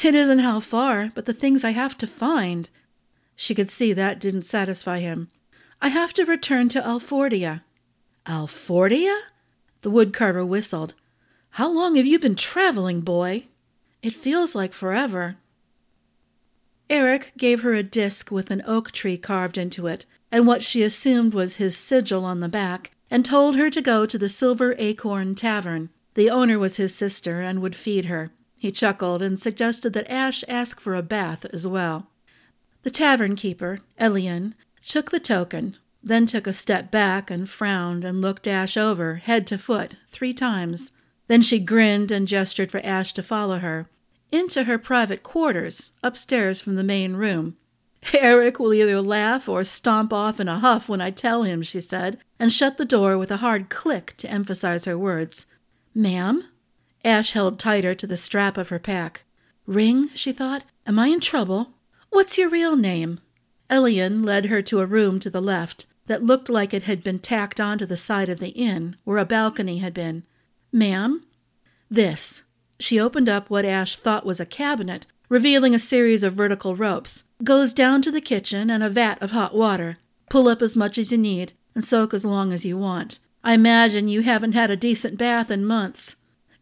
It 0.03 0.15
isn't 0.15 0.41
how 0.41 0.61
far, 0.61 1.11
but 1.15 1.25
the 1.25 1.33
things 1.33 1.65
I 1.65 1.71
have 1.71 1.97
to 1.99 2.07
find. 2.07 2.69
She 3.37 3.55
could 3.55 3.71
see 3.71 3.93
that 3.93 4.21
didn't 4.21 4.43
satisfy 4.43 4.99
him. 4.99 5.31
I 5.81 5.89
have 5.89 6.13
to 6.15 6.25
return 6.25 6.69
to 6.71 6.81
Alfordia. 6.81 7.63
Alfordia? 8.27 9.17
The 9.83 9.91
woodcarver 9.91 10.47
whistled. 10.47 10.95
How 11.57 11.71
long 11.71 11.97
have 11.97 12.05
you 12.05 12.19
been 12.19 12.37
traveling, 12.37 13.01
boy? 13.01 13.47
It 14.03 14.13
feels 14.13 14.55
like 14.55 14.75
forever. 14.75 15.37
Eric 16.91 17.33
gave 17.39 17.63
her 17.63 17.73
a 17.73 17.83
disc 17.83 18.31
with 18.31 18.51
an 18.51 18.63
oak 18.67 18.93
tree 18.93 19.17
carved 19.17 19.57
into 19.57 19.87
it, 19.87 20.05
and 20.31 20.47
what 20.47 20.63
she 20.63 20.83
assumed 20.83 21.33
was 21.33 21.57
his 21.57 21.75
sigil 21.75 22.27
on 22.27 22.41
the 22.41 22.49
back, 22.51 22.91
and 23.11 23.25
told 23.25 23.57
her 23.57 23.71
to 23.71 23.81
go 23.81 24.05
to 24.05 24.19
the 24.19 24.29
Silver 24.29 24.75
Acorn 24.77 25.35
Tavern. 25.35 25.89
The 26.13 26.29
owner 26.29 26.59
was 26.59 26.77
his 26.77 26.95
sister 26.95 27.41
and 27.41 27.63
would 27.63 27.75
feed 27.75 28.05
her. 28.05 28.33
He 28.61 28.71
chuckled 28.71 29.23
and 29.23 29.41
suggested 29.41 29.95
that 29.95 30.13
Ash 30.13 30.45
ask 30.49 30.79
for 30.79 30.95
a 30.95 31.03
bath 31.03 31.47
as 31.55 31.67
well. 31.67 32.09
The 32.83 32.91
tavern 32.91 33.35
keeper, 33.35 33.79
Elian, 33.99 34.55
took 34.83 35.11
the 35.11 35.19
token, 35.19 35.79
then 36.05 36.27
took 36.27 36.47
a 36.47 36.53
step 36.53 36.91
back 36.91 37.31
and 37.31 37.49
frowned 37.49 38.05
and 38.05 38.21
looked 38.21 38.47
Ash 38.47 38.77
over, 38.77 39.15
head 39.15 39.47
to 39.47 39.57
foot, 39.57 39.97
three 40.11 40.35
times. 40.35 40.93
Then 41.29 41.43
she 41.43 41.59
grinned 41.59 42.11
and 42.11 42.29
gestured 42.29 42.71
for 42.71 42.81
Ash 42.85 43.13
to 43.15 43.23
follow 43.23 43.59
her 43.59 43.89
into 44.33 44.65
her 44.65 44.79
private 44.79 45.23
quarters 45.23 45.93
upstairs 46.03 46.61
from 46.61 46.75
the 46.75 46.85
main 46.85 47.15
room. 47.15 47.57
Eric 48.13 48.59
will 48.59 48.75
either 48.75 49.01
laugh 49.01 49.49
or 49.49 49.65
stomp 49.65 50.13
off 50.13 50.39
in 50.39 50.49
a 50.49 50.59
huff 50.59 50.89
when 50.89 51.01
I 51.01 51.11
tell 51.11 51.43
him, 51.43 51.63
she 51.63 51.81
said, 51.81 52.19
and 52.39 52.53
shut 52.53 52.77
the 52.77 52.85
door 52.85 53.19
with 53.19 53.31
a 53.31 53.39
hard 53.39 53.69
click 53.69 54.15
to 54.19 54.31
emphasize 54.31 54.85
her 54.85 54.99
words. 54.99 55.47
Ma'am? 55.95 56.45
Ash 57.05 57.33
held 57.33 57.59
tighter 57.59 57.95
to 57.95 58.07
the 58.07 58.17
strap 58.17 58.57
of 58.57 58.69
her 58.69 58.79
pack. 58.79 59.25
Ring, 59.67 60.11
she 60.15 60.33
thought. 60.33 60.65
Am 60.87 60.99
I 60.99 61.09
in 61.09 61.21
trouble? 61.21 61.73
What's 62.11 62.39
your 62.39 62.49
real 62.49 62.77
name? 62.77 63.19
Elian 63.69 64.23
led 64.23 64.47
her 64.47 64.63
to 64.63 64.81
a 64.81 64.87
room 64.87 65.19
to 65.21 65.31
the 65.31 65.43
left 65.43 65.87
that 66.07 66.23
looked 66.23 66.49
like 66.49 66.73
it 66.73 66.85
had 66.85 67.03
been 67.03 67.19
tacked 67.19 67.61
onto 67.61 67.87
the 67.87 67.97
side 67.97 68.29
of 68.29 68.39
the 68.39 68.51
inn 68.51 68.97
where 69.05 69.19
a 69.19 69.25
balcony 69.25 69.79
had 69.79 69.93
been. 69.93 70.23
Ma'am? 70.77 71.25
This. 71.91 72.43
She 72.79 73.01
opened 73.01 73.31
up 73.31 73.49
what 73.49 73.65
Ash 73.65 73.97
thought 73.97 74.27
was 74.27 74.41
a 74.41 74.45
cabinet, 74.45 75.07
revealing 75.31 75.75
a 75.75 75.79
series 75.79 76.23
of 76.23 76.35
vertical 76.35 76.77
ropes. 76.77 77.25
Goes 77.43 77.73
down 77.73 78.03
to 78.03 78.11
the 78.11 78.21
kitchen 78.21 78.69
and 78.69 78.83
a 78.83 78.91
vat 78.91 79.23
of 79.23 79.31
hot 79.31 79.55
water. 79.55 79.97
Pull 80.29 80.49
up 80.49 80.61
as 80.61 80.77
much 80.77 80.99
as 80.99 81.11
you 81.11 81.17
need 81.17 81.55
and 81.75 81.83
soak 81.83 82.13
as 82.13 82.27
long 82.27 82.53
as 82.53 82.67
you 82.67 82.77
want. 82.77 83.21
I 83.43 83.55
imagine 83.55 84.09
you 84.09 84.21
haven't 84.21 84.53
had 84.53 84.71
a 84.71 84.77
decent 84.77 85.17
bath 85.17 85.51
in 85.51 85.65
months. 85.65 86.17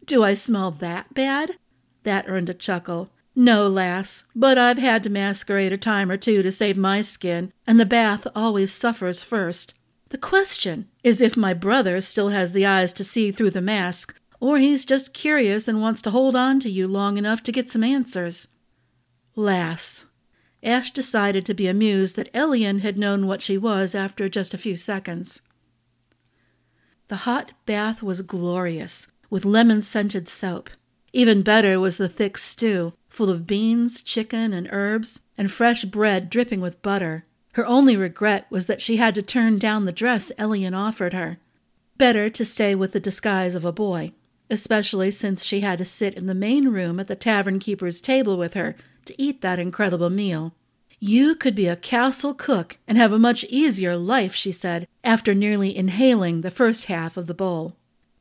Do 0.04 0.22
I 0.22 0.34
smell 0.34 0.70
that 0.70 1.12
bad? 1.12 1.56
That 2.04 2.26
earned 2.28 2.48
a 2.48 2.54
chuckle. 2.54 3.10
No, 3.34 3.66
lass, 3.66 4.26
but 4.32 4.56
I've 4.56 4.78
had 4.78 5.02
to 5.02 5.10
masquerade 5.10 5.72
a 5.72 5.76
time 5.76 6.08
or 6.08 6.16
two 6.16 6.40
to 6.40 6.52
save 6.52 6.76
my 6.76 7.00
skin, 7.00 7.52
and 7.66 7.80
the 7.80 7.84
bath 7.84 8.28
always 8.36 8.72
suffers 8.72 9.22
first. 9.22 9.74
The 10.14 10.18
question 10.18 10.86
is 11.02 11.20
if 11.20 11.36
my 11.36 11.54
brother 11.54 12.00
still 12.00 12.28
has 12.28 12.52
the 12.52 12.64
eyes 12.64 12.92
to 12.92 13.02
see 13.02 13.32
through 13.32 13.50
the 13.50 13.60
mask, 13.60 14.14
or 14.38 14.58
he's 14.58 14.84
just 14.84 15.12
curious 15.12 15.66
and 15.66 15.80
wants 15.80 16.00
to 16.02 16.12
hold 16.12 16.36
on 16.36 16.60
to 16.60 16.70
you 16.70 16.86
long 16.86 17.16
enough 17.16 17.42
to 17.42 17.50
get 17.50 17.68
some 17.68 17.82
answers. 17.82 18.46
Lass. 19.34 20.04
Ash 20.62 20.92
decided 20.92 21.44
to 21.46 21.52
be 21.52 21.66
amused 21.66 22.14
that 22.14 22.30
Elian 22.32 22.78
had 22.78 22.96
known 22.96 23.26
what 23.26 23.42
she 23.42 23.58
was 23.58 23.92
after 23.92 24.28
just 24.28 24.54
a 24.54 24.56
few 24.56 24.76
seconds. 24.76 25.40
The 27.08 27.26
hot 27.26 27.50
bath 27.66 28.00
was 28.00 28.22
glorious, 28.22 29.08
with 29.30 29.44
lemon 29.44 29.82
scented 29.82 30.28
soap. 30.28 30.70
Even 31.12 31.42
better 31.42 31.80
was 31.80 31.98
the 31.98 32.08
thick 32.08 32.38
stew, 32.38 32.92
full 33.08 33.30
of 33.30 33.48
beans, 33.48 34.00
chicken, 34.00 34.52
and 34.52 34.68
herbs, 34.70 35.22
and 35.36 35.50
fresh 35.50 35.84
bread 35.84 36.30
dripping 36.30 36.60
with 36.60 36.82
butter. 36.82 37.26
Her 37.54 37.66
only 37.66 37.96
regret 37.96 38.46
was 38.50 38.66
that 38.66 38.80
she 38.80 38.96
had 38.96 39.14
to 39.16 39.22
turn 39.22 39.58
down 39.58 39.84
the 39.84 39.92
dress 39.92 40.30
Elian 40.38 40.74
offered 40.74 41.12
her. 41.12 41.38
Better 41.98 42.28
to 42.28 42.44
stay 42.44 42.74
with 42.74 42.92
the 42.92 43.00
disguise 43.00 43.54
of 43.54 43.64
a 43.64 43.72
boy 43.72 44.12
especially 44.50 45.10
since 45.10 45.44
she 45.44 45.60
had 45.60 45.78
to 45.78 45.84
sit 45.84 46.14
in 46.14 46.26
the 46.26 46.34
main 46.34 46.68
room 46.68 47.00
at 47.00 47.08
the 47.08 47.16
tavern 47.16 47.58
keeper's 47.58 48.00
table 48.00 48.36
with 48.36 48.54
her 48.54 48.74
to 49.04 49.20
eat 49.20 49.40
that 49.40 49.58
incredible 49.58 50.10
meal. 50.10 50.54
You 50.98 51.34
could 51.34 51.54
be 51.54 51.66
a 51.66 51.76
castle 51.76 52.34
cook 52.34 52.78
and 52.86 52.96
have 52.96 53.12
a 53.12 53.18
much 53.18 53.44
easier 53.44 53.96
life, 53.96 54.34
she 54.34 54.52
said, 54.52 54.88
after 55.02 55.34
nearly 55.34 55.76
inhaling 55.76 56.40
the 56.40 56.50
first 56.50 56.86
half 56.86 57.16
of 57.16 57.26
the 57.26 57.34
bowl. 57.34 57.76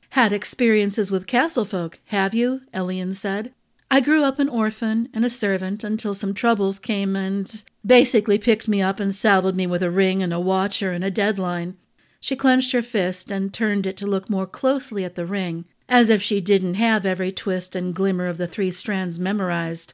Had 0.10 0.34
experiences 0.34 1.10
with 1.10 1.28
castle 1.28 1.66
folk, 1.66 2.00
have 2.06 2.34
you? 2.34 2.62
Elian 2.74 3.14
said. 3.14 3.54
I 3.94 4.00
grew 4.00 4.24
up 4.24 4.40
an 4.40 4.50
orphan 4.50 5.08
and 5.14 5.24
a 5.24 5.30
servant 5.30 5.84
until 5.84 6.16
some 6.16 6.34
troubles 6.34 6.80
came 6.80 7.16
and 7.16 7.64
basically 7.86 8.40
picked 8.40 8.68
me 8.68 8.82
up 8.82 9.00
and 9.00 9.14
saddled 9.14 9.56
me 9.56 9.68
with 9.68 9.84
a 9.84 9.92
ring 9.92 10.24
and 10.24 10.34
a 10.34 10.40
watcher 10.40 10.92
and 10.92 11.04
a 11.04 11.12
deadline. 11.12 11.78
She 12.20 12.36
clenched 12.36 12.72
her 12.72 12.82
fist 12.82 13.32
and 13.32 13.54
turned 13.54 13.86
it 13.86 13.96
to 13.98 14.08
look 14.08 14.32
more 14.32 14.48
closely 14.48 15.04
at 15.06 15.14
the 15.14 15.28
ring 15.28 15.66
as 15.88 16.10
if 16.10 16.24
she 16.24 16.42
didn't 16.42 16.74
have 16.74 17.06
every 17.06 17.32
twist 17.32 17.76
and 17.76 17.94
glimmer 17.94 18.26
of 18.26 18.40
the 18.40 18.48
three 18.48 18.72
strands 18.72 19.20
memorized. 19.20 19.94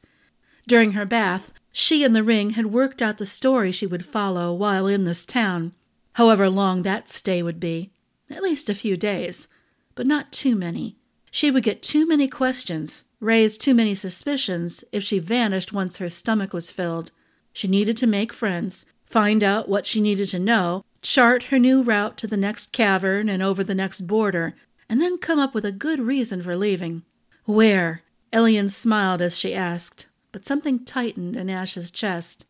During 0.65 0.93
her 0.93 1.05
bath, 1.05 1.51
she 1.73 2.05
and 2.05 2.15
the 2.15 2.23
ring 2.23 2.51
had 2.51 2.67
worked 2.67 3.01
out 3.01 3.17
the 3.17 3.25
story 3.25 3.73
she 3.73 3.85
would 3.85 4.05
follow 4.05 4.53
while 4.53 4.87
in 4.87 5.03
this 5.03 5.25
town, 5.25 5.73
however 6.13 6.49
long 6.49 6.83
that 6.83 7.09
stay 7.09 7.43
would 7.43 7.59
be. 7.59 7.91
At 8.29 8.43
least 8.43 8.69
a 8.69 8.75
few 8.75 8.95
days, 8.95 9.49
but 9.93 10.07
not 10.07 10.31
too 10.31 10.55
many. 10.55 10.95
She 11.31 11.51
would 11.51 11.63
get 11.63 11.83
too 11.83 12.07
many 12.07 12.29
questions, 12.29 13.03
raise 13.19 13.57
too 13.57 13.73
many 13.73 13.93
suspicions 13.93 14.83
if 14.91 15.03
she 15.03 15.19
vanished 15.19 15.73
once 15.73 15.97
her 15.97 16.09
stomach 16.09 16.53
was 16.53 16.71
filled. 16.71 17.11
She 17.53 17.67
needed 17.67 17.97
to 17.97 18.07
make 18.07 18.31
friends, 18.31 18.85
find 19.05 19.43
out 19.43 19.67
what 19.67 19.85
she 19.85 20.01
needed 20.01 20.29
to 20.29 20.39
know, 20.39 20.85
chart 21.01 21.45
her 21.45 21.59
new 21.59 21.81
route 21.81 22.17
to 22.17 22.27
the 22.27 22.37
next 22.37 22.71
cavern 22.71 23.29
and 23.29 23.41
over 23.41 23.63
the 23.63 23.75
next 23.75 24.01
border, 24.01 24.55
and 24.87 25.01
then 25.01 25.17
come 25.17 25.39
up 25.39 25.53
with 25.53 25.65
a 25.65 25.71
good 25.71 25.99
reason 25.99 26.41
for 26.41 26.55
leaving. 26.55 27.03
Where? 27.45 28.03
Elian 28.31 28.69
smiled 28.69 29.21
as 29.21 29.37
she 29.37 29.55
asked, 29.55 30.07
but 30.31 30.45
something 30.45 30.85
tightened 30.85 31.35
in 31.35 31.49
Ash's 31.49 31.91
chest. 31.91 32.45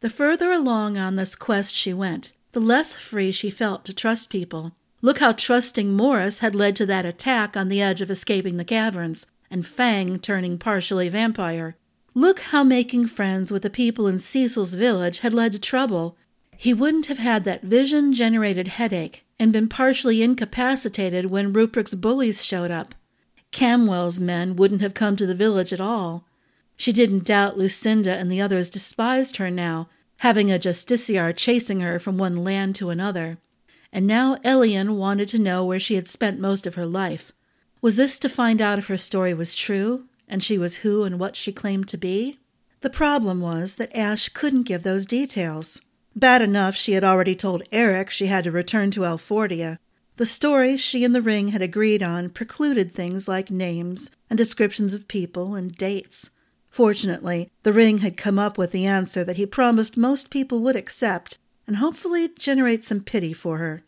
The 0.00 0.10
further 0.10 0.52
along 0.52 0.98
on 0.98 1.16
this 1.16 1.34
quest 1.34 1.74
she 1.74 1.94
went, 1.94 2.32
the 2.52 2.60
less 2.60 2.92
free 2.92 3.32
she 3.32 3.50
felt 3.50 3.84
to 3.86 3.94
trust 3.94 4.28
people. 4.28 4.72
Look 5.00 5.18
how 5.18 5.32
trusting 5.32 5.92
Morris 5.92 6.40
had 6.40 6.54
led 6.54 6.76
to 6.76 6.86
that 6.86 7.04
attack 7.04 7.56
on 7.56 7.68
the 7.68 7.80
edge 7.80 8.00
of 8.00 8.10
escaping 8.10 8.56
the 8.56 8.64
caverns, 8.64 9.26
and 9.54 9.64
Fang 9.64 10.18
turning 10.18 10.58
partially 10.58 11.08
vampire. 11.08 11.76
Look 12.12 12.40
how 12.40 12.64
making 12.64 13.06
friends 13.06 13.52
with 13.52 13.62
the 13.62 13.70
people 13.70 14.08
in 14.08 14.18
Cecil's 14.18 14.74
village 14.74 15.20
had 15.20 15.32
led 15.32 15.52
to 15.52 15.60
trouble. 15.60 16.16
He 16.56 16.74
wouldn't 16.74 17.06
have 17.06 17.18
had 17.18 17.44
that 17.44 17.62
vision 17.62 18.12
generated 18.12 18.66
headache 18.66 19.24
and 19.38 19.52
been 19.52 19.68
partially 19.68 20.22
incapacitated 20.22 21.26
when 21.26 21.52
Rupert's 21.52 21.94
bullies 21.94 22.44
showed 22.44 22.72
up. 22.72 22.96
Camwell's 23.52 24.18
men 24.18 24.56
wouldn't 24.56 24.80
have 24.80 24.92
come 24.92 25.14
to 25.14 25.26
the 25.26 25.36
village 25.36 25.72
at 25.72 25.80
all. 25.80 26.26
She 26.76 26.92
didn't 26.92 27.24
doubt 27.24 27.56
Lucinda 27.56 28.16
and 28.16 28.32
the 28.32 28.40
others 28.40 28.68
despised 28.68 29.36
her 29.36 29.52
now, 29.52 29.88
having 30.18 30.50
a 30.50 30.58
justiciar 30.58 31.32
chasing 31.32 31.78
her 31.78 32.00
from 32.00 32.18
one 32.18 32.42
land 32.42 32.74
to 32.76 32.90
another. 32.90 33.38
And 33.92 34.04
now 34.04 34.36
Elian 34.42 34.96
wanted 34.96 35.28
to 35.28 35.38
know 35.38 35.64
where 35.64 35.78
she 35.78 35.94
had 35.94 36.08
spent 36.08 36.40
most 36.40 36.66
of 36.66 36.74
her 36.74 36.86
life. 36.86 37.30
Was 37.84 37.96
this 37.96 38.18
to 38.20 38.30
find 38.30 38.62
out 38.62 38.78
if 38.78 38.86
her 38.86 38.96
story 38.96 39.34
was 39.34 39.54
true, 39.54 40.06
and 40.26 40.42
she 40.42 40.56
was 40.56 40.76
who 40.76 41.02
and 41.02 41.18
what 41.18 41.36
she 41.36 41.52
claimed 41.52 41.86
to 41.88 41.98
be? 41.98 42.38
The 42.80 42.88
problem 42.88 43.42
was 43.42 43.74
that 43.74 43.94
Ash 43.94 44.30
couldn't 44.30 44.62
give 44.62 44.84
those 44.84 45.04
details. 45.04 45.82
Bad 46.16 46.40
enough 46.40 46.76
she 46.76 46.92
had 46.92 47.04
already 47.04 47.36
told 47.36 47.62
Eric 47.70 48.08
she 48.08 48.28
had 48.28 48.44
to 48.44 48.50
return 48.50 48.90
to 48.92 49.04
Alfordia. 49.04 49.76
The 50.16 50.24
story 50.24 50.78
she 50.78 51.04
and 51.04 51.14
the 51.14 51.20
ring 51.20 51.48
had 51.48 51.60
agreed 51.60 52.02
on 52.02 52.30
precluded 52.30 52.94
things 52.94 53.28
like 53.28 53.50
names 53.50 54.10
and 54.30 54.38
descriptions 54.38 54.94
of 54.94 55.06
people 55.06 55.54
and 55.54 55.76
dates. 55.76 56.30
Fortunately, 56.70 57.50
the 57.64 57.72
ring 57.74 57.98
had 57.98 58.16
come 58.16 58.38
up 58.38 58.56
with 58.56 58.72
the 58.72 58.86
answer 58.86 59.24
that 59.24 59.36
he 59.36 59.44
promised 59.44 59.98
most 59.98 60.30
people 60.30 60.60
would 60.60 60.74
accept 60.74 61.38
and 61.66 61.76
hopefully 61.76 62.30
generate 62.38 62.82
some 62.82 63.02
pity 63.02 63.34
for 63.34 63.58
her. 63.58 63.82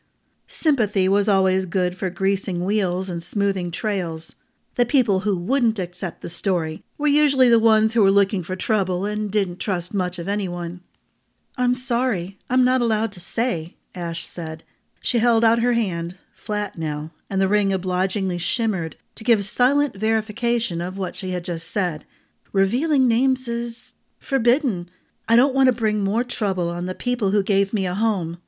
Sympathy 0.46 1.08
was 1.08 1.28
always 1.28 1.66
good 1.66 1.96
for 1.96 2.08
greasing 2.08 2.64
wheels 2.64 3.08
and 3.08 3.22
smoothing 3.22 3.70
trails. 3.70 4.36
The 4.76 4.86
people 4.86 5.20
who 5.20 5.36
wouldn't 5.38 5.78
accept 5.78 6.20
the 6.20 6.28
story 6.28 6.84
were 6.98 7.08
usually 7.08 7.48
the 7.48 7.58
ones 7.58 7.94
who 7.94 8.02
were 8.02 8.10
looking 8.10 8.42
for 8.42 8.56
trouble 8.56 9.04
and 9.04 9.30
didn't 9.30 9.58
trust 9.58 9.94
much 9.94 10.18
of 10.18 10.28
anyone. 10.28 10.82
I'm 11.56 11.74
sorry. 11.74 12.38
I'm 12.50 12.64
not 12.64 12.82
allowed 12.82 13.12
to 13.12 13.20
say, 13.20 13.76
Ash 13.94 14.26
said. 14.26 14.62
She 15.00 15.18
held 15.18 15.44
out 15.44 15.60
her 15.60 15.72
hand, 15.72 16.18
flat 16.34 16.76
now, 16.76 17.10
and 17.30 17.40
the 17.40 17.48
ring 17.48 17.72
obligingly 17.72 18.38
shimmered 18.38 18.96
to 19.14 19.24
give 19.24 19.44
silent 19.44 19.96
verification 19.96 20.80
of 20.80 20.98
what 20.98 21.16
she 21.16 21.30
had 21.30 21.44
just 21.44 21.70
said. 21.70 22.04
Revealing 22.52 23.08
names 23.08 23.48
is 23.48 23.92
forbidden. 24.18 24.90
I 25.28 25.36
don't 25.36 25.54
want 25.54 25.68
to 25.68 25.72
bring 25.72 26.04
more 26.04 26.22
trouble 26.22 26.68
on 26.68 26.86
the 26.86 26.94
people 26.94 27.30
who 27.30 27.42
gave 27.42 27.72
me 27.72 27.86
a 27.86 27.94
home. 27.94 28.38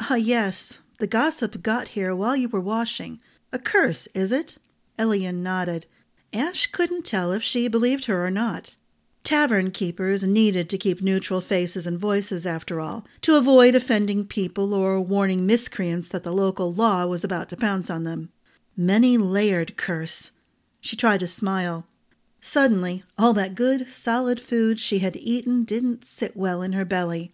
Ah, 0.00 0.16
yes, 0.16 0.78
the 1.02 1.08
gossip 1.08 1.64
got 1.64 1.88
here 1.88 2.14
while 2.14 2.36
you 2.36 2.48
were 2.48 2.60
washing. 2.60 3.18
A 3.52 3.58
curse, 3.58 4.06
is 4.14 4.30
it? 4.30 4.58
Elian 4.96 5.42
nodded. 5.42 5.84
Ash 6.32 6.68
couldn't 6.68 7.04
tell 7.04 7.32
if 7.32 7.42
she 7.42 7.66
believed 7.66 8.04
her 8.04 8.24
or 8.24 8.30
not. 8.30 8.76
Tavern 9.24 9.72
keepers 9.72 10.22
needed 10.22 10.70
to 10.70 10.78
keep 10.78 11.02
neutral 11.02 11.40
faces 11.40 11.88
and 11.88 11.98
voices, 11.98 12.46
after 12.46 12.78
all, 12.78 13.04
to 13.22 13.34
avoid 13.34 13.74
offending 13.74 14.24
people 14.24 14.72
or 14.72 15.00
warning 15.00 15.44
miscreants 15.44 16.08
that 16.08 16.22
the 16.22 16.30
local 16.30 16.72
law 16.72 17.04
was 17.04 17.24
about 17.24 17.48
to 17.48 17.56
pounce 17.56 17.90
on 17.90 18.04
them. 18.04 18.28
Many 18.76 19.18
layered 19.18 19.76
curse. 19.76 20.30
She 20.80 20.94
tried 20.94 21.18
to 21.18 21.26
smile. 21.26 21.84
Suddenly, 22.40 23.02
all 23.18 23.32
that 23.32 23.56
good, 23.56 23.88
solid 23.88 24.38
food 24.38 24.78
she 24.78 25.00
had 25.00 25.16
eaten 25.16 25.64
didn't 25.64 26.04
sit 26.04 26.36
well 26.36 26.62
in 26.62 26.74
her 26.74 26.84
belly. 26.84 27.32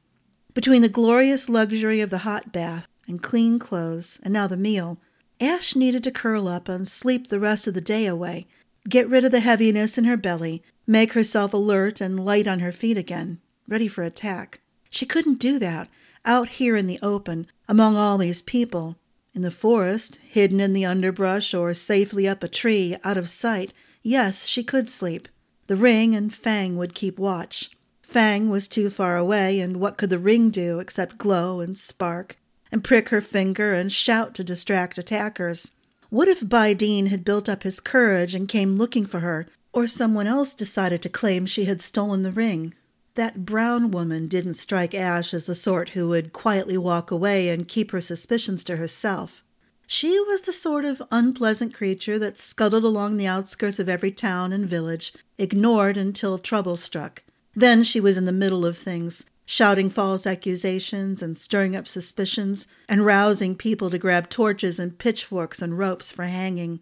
Between 0.54 0.80
the 0.80 0.88
glorious 0.88 1.50
luxury 1.50 2.00
of 2.00 2.08
the 2.08 2.25
hot 2.25 2.50
bath 2.50 2.88
and 3.08 3.22
clean 3.22 3.58
clothes, 3.58 4.20
and 4.22 4.32
now 4.32 4.46
the 4.46 4.56
meal, 4.56 5.00
Ash 5.40 5.74
needed 5.74 6.04
to 6.04 6.10
curl 6.10 6.46
up 6.46 6.68
and 6.68 6.86
sleep 6.86 7.28
the 7.28 7.40
rest 7.40 7.66
of 7.66 7.74
the 7.74 7.80
day 7.80 8.06
away, 8.06 8.46
get 8.88 9.08
rid 9.08 9.24
of 9.24 9.32
the 9.32 9.40
heaviness 9.40 9.96
in 9.96 10.04
her 10.04 10.16
belly, 10.16 10.62
make 10.86 11.14
herself 11.14 11.52
alert 11.52 12.00
and 12.00 12.24
light 12.24 12.46
on 12.46 12.60
her 12.60 12.72
feet 12.72 12.98
again, 12.98 13.40
ready 13.66 13.88
for 13.88 14.02
attack. 14.02 14.60
She 14.90 15.06
couldn't 15.06 15.38
do 15.38 15.58
that 15.58 15.88
out 16.24 16.48
here 16.48 16.76
in 16.76 16.86
the 16.86 16.98
open, 17.02 17.46
among 17.68 17.96
all 17.96 18.18
these 18.18 18.42
people. 18.42 18.96
In 19.34 19.42
the 19.42 19.50
forest, 19.50 20.16
hidden 20.16 20.60
in 20.60 20.72
the 20.72 20.84
underbrush 20.84 21.54
or 21.54 21.72
safely 21.74 22.26
up 22.26 22.42
a 22.42 22.48
tree, 22.48 22.96
out 23.04 23.16
of 23.16 23.28
sight, 23.28 23.72
yes, 24.02 24.44
she 24.46 24.62
could 24.62 24.88
sleep. 24.88 25.28
The 25.68 25.76
ring 25.76 26.14
and 26.14 26.32
Fang 26.32 26.76
would 26.76 26.94
keep 26.94 27.18
watch. 27.18 27.70
Fang 28.02 28.48
was 28.48 28.66
too 28.66 28.90
far 28.90 29.16
away, 29.16 29.60
and 29.60 29.78
what 29.78 29.98
could 29.98 30.10
the 30.10 30.18
ring 30.18 30.50
do 30.50 30.78
except 30.78 31.18
glow 31.18 31.60
and 31.60 31.76
spark, 31.76 32.38
and 32.70 32.84
prick 32.84 33.08
her 33.08 33.20
finger 33.20 33.72
and 33.72 33.92
shout 33.92 34.34
to 34.34 34.44
distract 34.44 34.98
attackers? 34.98 35.72
What 36.10 36.28
if 36.28 36.40
Bideen 36.40 37.08
had 37.08 37.25
built 37.25 37.48
up 37.48 37.62
his 37.62 37.80
courage 37.80 38.34
and 38.34 38.48
came 38.48 38.76
looking 38.76 39.04
for 39.04 39.20
her, 39.20 39.46
or 39.72 39.87
someone 39.87 40.26
else 40.26 40.54
decided 40.54 41.02
to 41.02 41.08
claim 41.08 41.44
she 41.44 41.64
had 41.66 41.80
stolen 41.80 42.22
the 42.22 42.32
ring? 42.32 42.72
That 43.14 43.44
brown 43.44 43.90
woman 43.90 44.28
didn't 44.28 44.54
strike 44.54 44.94
Ash 44.94 45.34
as 45.34 45.46
the 45.46 45.54
sort 45.54 45.90
who 45.90 46.08
would 46.08 46.32
quietly 46.32 46.78
walk 46.78 47.10
away 47.10 47.48
and 47.48 47.68
keep 47.68 47.90
her 47.90 48.00
suspicions 48.00 48.62
to 48.64 48.76
herself. 48.76 49.42
She 49.87 50.20
was 50.20 50.42
the 50.42 50.52
sort 50.52 50.84
of 50.84 51.02
unpleasant 51.10 51.75
creature 51.75 52.18
that 52.18 52.38
scuttled 52.38 52.84
along 52.84 53.16
the 53.16 53.26
outskirts 53.26 53.78
of 53.78 53.88
every 53.88 54.12
town 54.12 54.52
and 54.52 54.68
village, 54.68 55.12
ignored 55.37 55.96
until 55.96 56.38
trouble 56.38 56.76
struck. 56.76 57.22
Then 57.56 57.82
she 57.82 57.98
was 57.98 58.16
in 58.16 58.25
the 58.25 58.32
middle 58.32 58.64
of 58.64 58.78
things, 58.78 59.25
shouting 59.50 59.88
false 59.88 60.26
accusations 60.26 61.23
and 61.23 61.35
stirring 61.35 61.75
up 61.75 61.88
suspicions 61.88 62.69
and 62.87 63.07
rousing 63.07 63.57
people 63.57 63.88
to 63.88 63.97
grab 63.97 64.28
torches 64.28 64.78
and 64.78 64.99
pitchforks 64.99 65.62
and 65.62 65.78
ropes 65.78 66.12
for 66.12 66.25
hanging. 66.25 66.81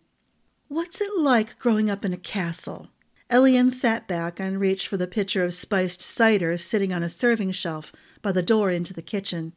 What's 0.67 1.01
it 1.01 1.17
like 1.17 1.61
growing 1.61 1.89
up 1.89 2.05
in 2.05 2.13
a 2.13 2.17
castle? 2.17 2.89
Elian 3.31 3.71
sat 3.71 4.09
back 4.09 4.41
and 4.41 4.59
reached 4.59 4.89
for 4.89 4.97
the 4.97 5.07
pitcher 5.07 5.45
of 5.45 5.55
spiced 5.55 6.01
cider 6.01 6.59
sitting 6.59 6.93
on 6.93 7.05
a 7.05 7.09
serving 7.09 7.53
shelf 7.53 7.93
by 8.21 8.33
the 8.33 8.43
door 8.43 8.73
into 8.73 8.93
the 8.93 9.01
kitchen. 9.01 9.53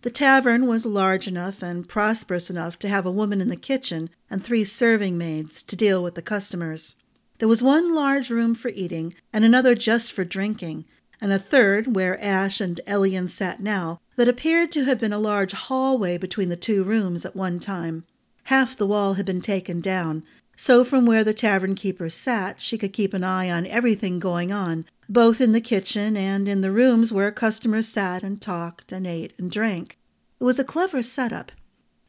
The 0.00 0.08
tavern 0.08 0.66
was 0.66 0.86
large 0.86 1.28
enough 1.28 1.62
and 1.62 1.86
prosperous 1.86 2.48
enough 2.48 2.78
to 2.78 2.88
have 2.88 3.04
a 3.04 3.12
woman 3.12 3.42
in 3.42 3.50
the 3.50 3.56
kitchen 3.56 4.08
and 4.30 4.42
three 4.42 4.64
serving 4.64 5.18
maids 5.18 5.62
to 5.64 5.76
deal 5.76 6.02
with 6.02 6.14
the 6.14 6.22
customers. 6.22 6.96
There 7.40 7.48
was 7.48 7.62
one 7.62 7.94
large 7.94 8.30
room 8.30 8.54
for 8.54 8.70
eating, 8.70 9.12
and 9.34 9.44
another 9.44 9.74
just 9.74 10.12
for 10.12 10.24
drinking, 10.24 10.86
and 11.22 11.32
a 11.32 11.38
third, 11.38 11.94
where 11.94 12.20
Ash 12.22 12.60
and 12.60 12.80
Elian 12.86 13.28
sat 13.28 13.60
now, 13.60 14.00
that 14.16 14.28
appeared 14.28 14.72
to 14.72 14.84
have 14.84 14.98
been 14.98 15.12
a 15.12 15.18
large 15.18 15.52
hallway 15.52 16.18
between 16.18 16.48
the 16.48 16.56
two 16.56 16.82
rooms 16.82 17.24
at 17.24 17.36
one 17.36 17.60
time. 17.60 18.04
Half 18.44 18.76
the 18.76 18.88
wall 18.88 19.14
had 19.14 19.24
been 19.24 19.40
taken 19.40 19.80
down, 19.80 20.24
so 20.56 20.82
from 20.82 21.06
where 21.06 21.22
the 21.22 21.32
tavern 21.32 21.76
keeper 21.76 22.08
sat, 22.08 22.60
she 22.60 22.76
could 22.76 22.92
keep 22.92 23.14
an 23.14 23.22
eye 23.22 23.48
on 23.48 23.68
everything 23.68 24.18
going 24.18 24.50
on, 24.52 24.84
both 25.08 25.40
in 25.40 25.52
the 25.52 25.60
kitchen 25.60 26.16
and 26.16 26.48
in 26.48 26.60
the 26.60 26.72
rooms 26.72 27.12
where 27.12 27.30
customers 27.30 27.86
sat 27.86 28.24
and 28.24 28.42
talked 28.42 28.90
and 28.90 29.06
ate 29.06 29.32
and 29.38 29.48
drank. 29.48 29.98
It 30.40 30.44
was 30.44 30.58
a 30.58 30.64
clever 30.64 31.02
setup. 31.02 31.52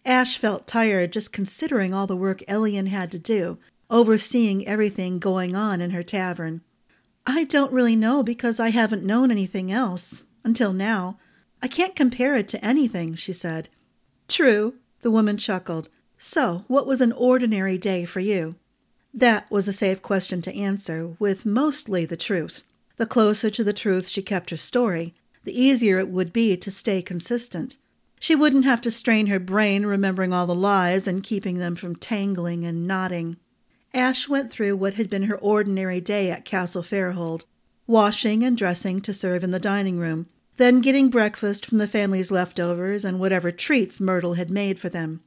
Ash 0.04 0.38
felt 0.38 0.66
tired 0.66 1.14
just 1.14 1.32
considering 1.32 1.94
all 1.94 2.08
the 2.08 2.16
work 2.16 2.44
Elian 2.48 2.88
had 2.88 3.12
to 3.12 3.20
do, 3.20 3.60
overseeing 3.92 4.68
everything 4.68 5.20
going 5.20 5.56
on 5.56 5.82
in 5.82 5.92
her 5.92 6.04
tavern. 6.04 6.62
I 7.26 7.46
don't 7.46 7.72
really 7.72 7.96
know 7.96 8.22
because 8.24 8.60
I 8.60 8.70
haven't 8.70 9.06
known 9.06 9.32
anything 9.32 9.72
else 9.72 10.28
until 10.44 10.74
now. 10.74 11.18
I 11.62 11.68
can't 11.68 11.96
compare 11.96 12.36
it 12.36 12.48
to 12.50 12.66
anything, 12.66 13.16
she 13.16 13.32
said. 13.32 13.70
True, 14.28 14.76
the 15.02 15.12
woman 15.12 15.38
chuckled. 15.38 15.90
So, 16.18 16.66
what 16.68 16.86
was 16.86 17.02
an 17.02 17.12
ordinary 17.14 17.78
day 17.78 18.06
for 18.06 18.20
you? 18.20 18.56
That 19.14 19.50
was 19.52 19.68
a 19.68 19.74
safe 19.74 20.02
question 20.02 20.42
to 20.42 20.56
answer, 20.56 21.16
with 21.20 21.46
mostly 21.46 22.06
the 22.06 22.18
truth. 22.18 22.64
The 22.98 23.06
closer 23.06 23.50
to 23.50 23.64
the 23.64 23.74
truth 23.74 24.08
she 24.08 24.22
kept 24.22 24.50
her 24.50 24.58
story, 24.58 25.14
the 25.44 25.60
easier 25.60 26.00
it 26.00 26.10
would 26.10 26.34
be 26.34 26.58
to 26.58 26.72
stay 26.72 27.02
consistent. 27.02 27.78
She 28.20 28.36
wouldn't 28.36 28.66
have 28.66 28.82
to 28.82 28.92
strain 28.92 29.28
her 29.28 29.40
brain 29.40 29.86
remembering 29.86 30.34
all 30.34 30.48
the 30.48 30.56
lies 30.56 31.08
and 31.08 31.24
keeping 31.24 31.58
them 31.58 31.76
from 31.76 31.96
tangling 31.96 32.64
and 32.66 32.88
knotting. 32.88 33.38
Ash 33.94 34.28
went 34.28 34.52
through 34.52 34.76
what 34.76 34.96
had 34.96 35.10
been 35.10 35.24
her 35.24 35.38
ordinary 35.38 36.02
day 36.02 36.32
at 36.32 36.46
Castle 36.46 36.82
Fairhold, 36.82 37.46
washing 37.86 38.44
and 38.44 38.58
dressing 38.58 39.02
to 39.02 39.14
serve 39.14 39.44
in 39.44 39.52
the 39.52 39.60
dining 39.60 39.98
room, 39.98 40.28
then 40.58 40.82
getting 40.82 41.10
breakfast 41.10 41.66
from 41.66 41.78
the 41.78 41.88
family's 41.88 42.32
leftovers 42.32 43.06
and 43.06 43.20
whatever 43.20 43.52
treats 43.52 44.02
Myrtle 44.02 44.34
had 44.34 44.50
made 44.50 44.80
for 44.80 44.90
them 44.90 45.22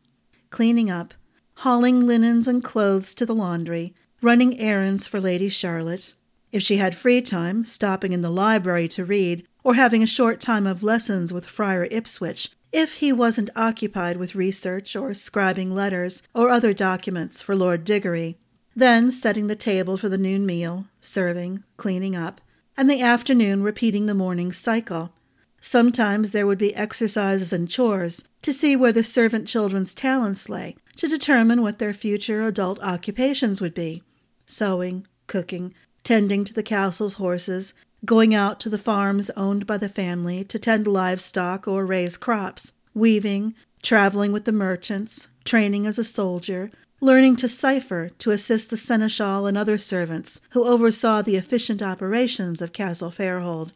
cleaning 0.51 0.89
up, 0.89 1.13
hauling 1.57 2.07
linens 2.07 2.47
and 2.47 2.63
clothes 2.63 3.15
to 3.15 3.27
the 3.27 3.35
laundry, 3.35 3.95
running 4.23 4.59
errands 4.59 5.07
for 5.07 5.21
Lady 5.21 5.49
Charlotte. 5.49 6.15
If 6.53 6.63
she 6.63 6.77
had 6.79 6.95
free 6.95 7.21
time, 7.21 7.65
stopping 7.65 8.13
in 8.13 8.23
the 8.23 8.31
library 8.31 8.89
to 8.89 9.05
read, 9.05 9.47
or 9.65 9.75
having 9.75 10.03
a 10.03 10.07
short 10.07 10.41
time 10.41 10.67
of 10.67 10.83
lessons 10.83 11.33
with 11.33 11.45
Friar 11.45 11.89
Ipswich, 11.91 12.53
if 12.73 12.95
he 12.95 13.13
wasn't 13.13 13.51
occupied 13.57 14.17
with 14.17 14.35
research 14.35 14.97
or 14.97 15.11
scribing 15.11 15.73
letters 15.73 16.23
or 16.35 16.49
other 16.49 16.73
documents 16.73 17.43
for 17.43 17.55
Lord 17.55 17.85
Diggory. 17.85 18.39
Then 18.77 19.11
setting 19.11 19.47
the 19.47 19.57
table 19.57 19.97
for 19.97 20.11
the 20.11 20.19
noon 20.19 20.45
meal, 20.45 20.85
serving, 21.01 21.65
cleaning 21.79 22.15
up, 22.15 22.43
and 22.77 22.91
the 22.91 23.01
afternoon 23.01 23.63
repeating 23.63 24.05
the 24.05 24.15
morning's 24.15 24.59
cycle. 24.59 25.15
Sometimes 25.63 26.31
there 26.31 26.47
would 26.47 26.59
be 26.59 26.77
exercises 26.77 27.55
and 27.55 27.71
chores 27.71 28.23
to 28.43 28.53
see 28.53 28.77
where 28.77 28.93
the 28.93 29.03
servant 29.03 29.49
children's 29.49 29.95
talents 29.95 30.51
lay, 30.51 30.77
to 30.97 31.09
determine 31.09 31.63
what 31.63 31.79
their 31.79 31.95
future 31.95 32.43
adult 32.43 32.79
occupations 32.83 33.63
would 33.63 33.73
be 33.73 34.03
sewing, 34.47 35.07
cooking, 35.27 35.73
tending 36.05 36.45
to 36.45 36.53
the 36.53 36.63
castle's 36.63 37.15
horses, 37.15 37.73
going 38.05 38.35
out 38.35 38.61
to 38.61 38.69
the 38.69 38.79
farms 38.79 39.31
owned 39.31 39.67
by 39.67 39.79
the 39.79 39.89
family 39.89 40.45
to 40.45 40.59
tend 40.59 40.87
livestock 40.87 41.67
or 41.67 41.87
raise 41.87 42.19
crops, 42.19 42.75
weaving, 42.95 43.55
traveling 43.83 44.33
with 44.33 44.45
the 44.45 44.53
merchants, 44.53 45.29
training 45.45 45.87
as 45.87 45.99
a 45.99 46.05
soldier, 46.05 46.71
learning 47.01 47.37
to 47.37 47.49
cipher 47.49 48.11
to 48.19 48.31
assist 48.31 48.71
the 48.71 48.77
seneschal 48.77 49.47
and 49.47 49.57
other 49.57 49.77
servants 49.77 50.41
who 50.51 50.65
oversaw 50.65 51.21
the 51.21 51.37
efficient 51.37 51.83
operations 51.83 52.63
of 52.63 52.73
Castle 52.73 53.11
Fairhold. 53.11 53.73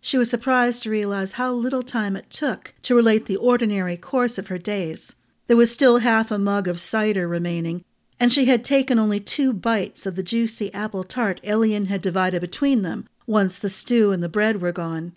She 0.00 0.18
was 0.18 0.30
surprised 0.30 0.82
to 0.82 0.90
realize 0.90 1.32
how 1.32 1.52
little 1.52 1.82
time 1.82 2.16
it 2.16 2.30
took 2.30 2.74
to 2.82 2.94
relate 2.94 3.26
the 3.26 3.36
ordinary 3.36 3.96
course 3.96 4.38
of 4.38 4.48
her 4.48 4.58
days. 4.58 5.14
There 5.46 5.56
was 5.56 5.72
still 5.72 5.98
half 5.98 6.30
a 6.30 6.38
mug 6.38 6.68
of 6.68 6.80
cider 6.80 7.28
remaining, 7.28 7.84
and 8.18 8.32
she 8.32 8.46
had 8.46 8.64
taken 8.64 8.98
only 8.98 9.20
two 9.20 9.52
bites 9.52 10.06
of 10.06 10.16
the 10.16 10.22
juicy 10.22 10.72
apple 10.72 11.04
tart 11.04 11.40
Elian 11.44 11.86
had 11.86 12.02
divided 12.02 12.40
between 12.40 12.82
them 12.82 13.08
once 13.26 13.58
the 13.58 13.68
stew 13.68 14.12
and 14.12 14.22
the 14.22 14.28
bread 14.28 14.60
were 14.60 14.72
gone. 14.72 15.12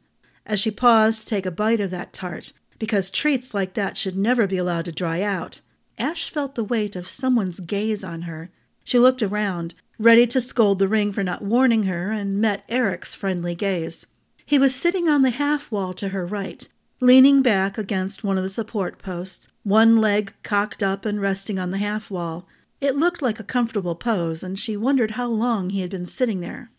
As 0.45 0.59
she 0.59 0.71
paused 0.71 1.21
to 1.21 1.27
take 1.27 1.45
a 1.45 1.51
bite 1.51 1.79
of 1.79 1.91
that 1.91 2.13
tart, 2.13 2.53
because 2.79 3.11
treats 3.11 3.53
like 3.53 3.73
that 3.73 3.97
should 3.97 4.17
never 4.17 4.47
be 4.47 4.57
allowed 4.57 4.85
to 4.85 4.91
dry 4.91 5.21
out, 5.21 5.61
Ash 5.97 6.29
felt 6.29 6.55
the 6.55 6.63
weight 6.63 6.95
of 6.95 7.07
someone's 7.07 7.59
gaze 7.59 8.03
on 8.03 8.23
her. 8.23 8.49
She 8.83 8.99
looked 8.99 9.23
around, 9.23 9.73
ready 9.97 10.27
to 10.27 10.39
scold 10.39 10.79
the 10.79 10.87
ring 10.87 11.11
for 11.11 11.23
not 11.23 11.41
warning 11.41 11.83
her, 11.83 12.11
and 12.11 12.39
met 12.39 12.63
Eric's 12.69 13.15
friendly 13.15 13.55
gaze. 13.55 14.05
He 14.45 14.59
was 14.59 14.75
sitting 14.75 15.09
on 15.09 15.23
the 15.23 15.31
half 15.31 15.71
wall 15.71 15.93
to 15.95 16.09
her 16.09 16.25
right, 16.25 16.67
leaning 17.01 17.41
back 17.41 17.77
against 17.77 18.23
one 18.23 18.37
of 18.37 18.43
the 18.43 18.49
support 18.49 18.97
posts, 18.99 19.49
one 19.63 19.97
leg 19.97 20.33
cocked 20.43 20.81
up 20.81 21.05
and 21.05 21.19
resting 21.19 21.59
on 21.59 21.71
the 21.71 21.79
half 21.79 22.09
wall. 22.09 22.47
It 22.79 22.95
looked 22.95 23.21
like 23.21 23.39
a 23.39 23.43
comfortable 23.43 23.95
pose, 23.95 24.43
and 24.43 24.57
she 24.57 24.77
wondered 24.77 25.11
how 25.11 25.27
long 25.27 25.71
he 25.71 25.81
had 25.81 25.89
been 25.89 26.05
sitting 26.05 26.41
there. 26.41 26.69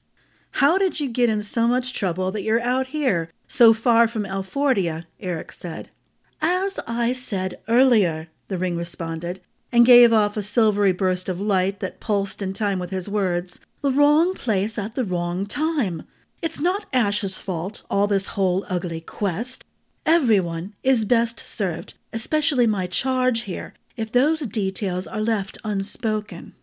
How 0.53 0.79
did 0.79 1.01
you 1.01 1.09
get 1.09 1.29
in 1.29 1.43
so 1.43 1.67
much 1.67 1.93
trouble 1.93 2.31
that 2.31 2.43
you're 2.43 2.61
out 2.61 2.89
here, 2.89 3.31
so 3.47 3.75
far 3.75 4.09
from 4.09 4.25
Alfordia? 4.25 5.05
Eric 5.21 5.53
said. 5.53 5.91
As 6.41 6.79
I 6.87 7.13
said 7.13 7.61
earlier, 7.69 8.29
the 8.49 8.59
ring 8.59 8.77
responded, 8.77 9.41
and 9.71 9.87
gave 9.87 10.13
off 10.13 10.37
a 10.37 10.43
silvery 10.43 10.93
burst 10.93 11.29
of 11.29 11.41
light 11.41 11.81
that 11.81 12.01
pulsed 12.01 12.43
in 12.43 12.53
time 12.53 12.79
with 12.79 12.91
his 12.91 13.09
words. 13.09 13.61
The 13.83 13.93
wrong 13.93 14.35
place 14.35 14.79
at 14.79 14.95
the 14.95 15.05
wrong 15.05 15.47
time. 15.47 16.03
It's 16.43 16.61
not 16.61 16.87
Ash's 16.93 17.37
fault, 17.37 17.83
all 17.91 18.07
this 18.07 18.29
whole 18.29 18.65
ugly 18.69 19.01
quest. 19.01 19.65
Everyone 20.07 20.75
is 20.83 21.05
best 21.05 21.39
served, 21.41 21.95
especially 22.13 22.67
my 22.67 22.87
charge 22.87 23.43
here, 23.43 23.75
if 23.97 24.11
those 24.11 24.41
details 24.41 25.07
are 25.07 25.21
left 25.21 25.59
unspoken. 25.65 26.55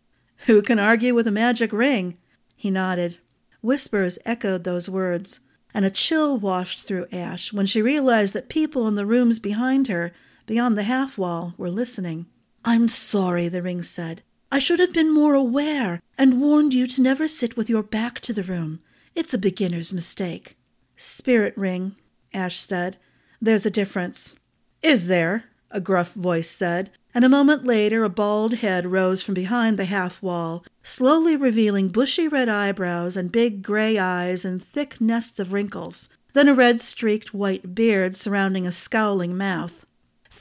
Who 0.45 0.61
can 0.61 0.79
argue 0.79 1.13
with 1.13 1.27
a 1.27 1.31
magic 1.31 1.71
ring? 1.71 2.17
He 2.55 2.71
nodded. 2.71 3.17
Whispers 3.61 4.17
echoed 4.25 4.63
those 4.63 4.89
words, 4.89 5.39
and 5.73 5.85
a 5.85 5.89
chill 5.89 6.37
washed 6.37 6.83
through 6.83 7.07
Ash 7.11 7.51
when 7.51 7.65
she 7.65 7.81
realized 7.81 8.33
that 8.33 8.49
people 8.49 8.87
in 8.87 8.95
the 8.95 9.05
rooms 9.05 9.39
behind 9.39 9.87
her, 9.89 10.13
beyond 10.45 10.77
the 10.77 10.83
half 10.83 11.17
wall, 11.17 11.53
were 11.57 11.69
listening. 11.69 12.27
I'm 12.63 12.87
sorry, 12.87 13.47
the 13.47 13.61
ring 13.61 13.81
said. 13.81 14.21
I 14.51 14.59
should 14.59 14.79
have 14.79 14.93
been 14.93 15.13
more 15.13 15.33
aware 15.33 16.01
and 16.17 16.39
warned 16.39 16.73
you 16.73 16.87
to 16.87 17.01
never 17.01 17.27
sit 17.27 17.57
with 17.57 17.69
your 17.69 17.83
back 17.83 18.19
to 18.21 18.33
the 18.33 18.43
room. 18.43 18.79
It's 19.13 19.33
a 19.33 19.37
beginner's 19.37 19.91
mistake. 19.91 20.57
Spirit 20.97 21.57
ring, 21.57 21.95
Ash 22.33 22.59
said. 22.59 22.97
There's 23.41 23.65
a 23.65 23.71
difference. 23.71 24.37
Is 24.81 25.07
there? 25.07 25.45
a 25.71 25.81
gruff 25.81 26.13
voice 26.13 26.49
said, 26.49 26.89
and 27.13 27.25
a 27.25 27.29
moment 27.29 27.65
later 27.65 28.03
a 28.03 28.09
bald 28.09 28.55
head 28.55 28.85
rose 28.85 29.21
from 29.21 29.33
behind 29.33 29.77
the 29.77 29.85
half 29.85 30.21
wall, 30.21 30.63
slowly 30.83 31.35
revealing 31.35 31.89
bushy 31.89 32.27
red 32.27 32.47
eyebrows 32.47 33.17
and 33.17 33.31
big 33.31 33.61
gray 33.61 33.97
eyes 33.97 34.45
and 34.45 34.65
thick 34.65 35.01
nests 35.01 35.39
of 35.39 35.51
wrinkles, 35.53 36.07
then 36.33 36.47
a 36.47 36.53
red 36.53 36.79
streaked 36.79 37.33
white 37.33 37.75
beard 37.75 38.15
surrounding 38.15 38.65
a 38.65 38.71
scowling 38.71 39.37
mouth. 39.37 39.84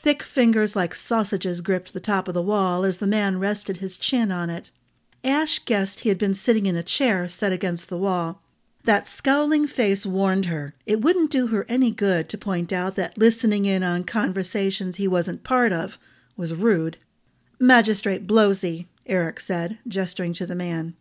Thick 0.05 0.23
fingers 0.23 0.77
like 0.77 0.95
sausages 0.95 1.63
gripped 1.63 1.95
the 1.95 1.99
top 1.99 2.29
of 2.29 2.35
the 2.35 2.43
wall 2.43 2.85
as 2.85 2.99
the 2.99 3.07
man 3.07 3.39
rested 3.39 3.79
his 3.79 3.97
chin 3.97 4.31
on 4.31 4.51
it. 4.51 4.71
Ash 5.25 5.59
guessed 5.61 6.01
he 6.01 6.11
had 6.11 6.19
been 6.19 6.35
sitting 6.35 6.67
in 6.67 6.77
a 6.77 6.83
chair 6.83 7.27
set 7.27 7.53
against 7.53 7.89
the 7.89 7.97
wall. 7.97 8.43
That 8.85 9.07
scowling 9.07 9.67
face 9.67 10.05
warned 10.05 10.45
her 10.45 10.75
it 10.85 11.01
wouldn't 11.01 11.31
do 11.31 11.47
her 11.47 11.65
any 11.71 11.91
good 11.91 12.29
to 12.29 12.37
point 12.37 12.71
out 12.71 12.97
that 12.97 13.17
listening 13.17 13.65
in 13.65 13.83
on 13.83 14.05
conversations 14.05 14.97
he 14.97 15.09
wasn't 15.09 15.43
part 15.43 15.73
of 15.73 15.99
was 16.37 16.53
rude. 16.53 16.99
Magistrate 17.59 18.27
Blowsy, 18.27 18.85
Eric 19.07 19.41
said, 19.41 19.79
gesturing 19.89 20.35
to 20.35 20.45
the 20.45 20.55
man. 20.55 20.97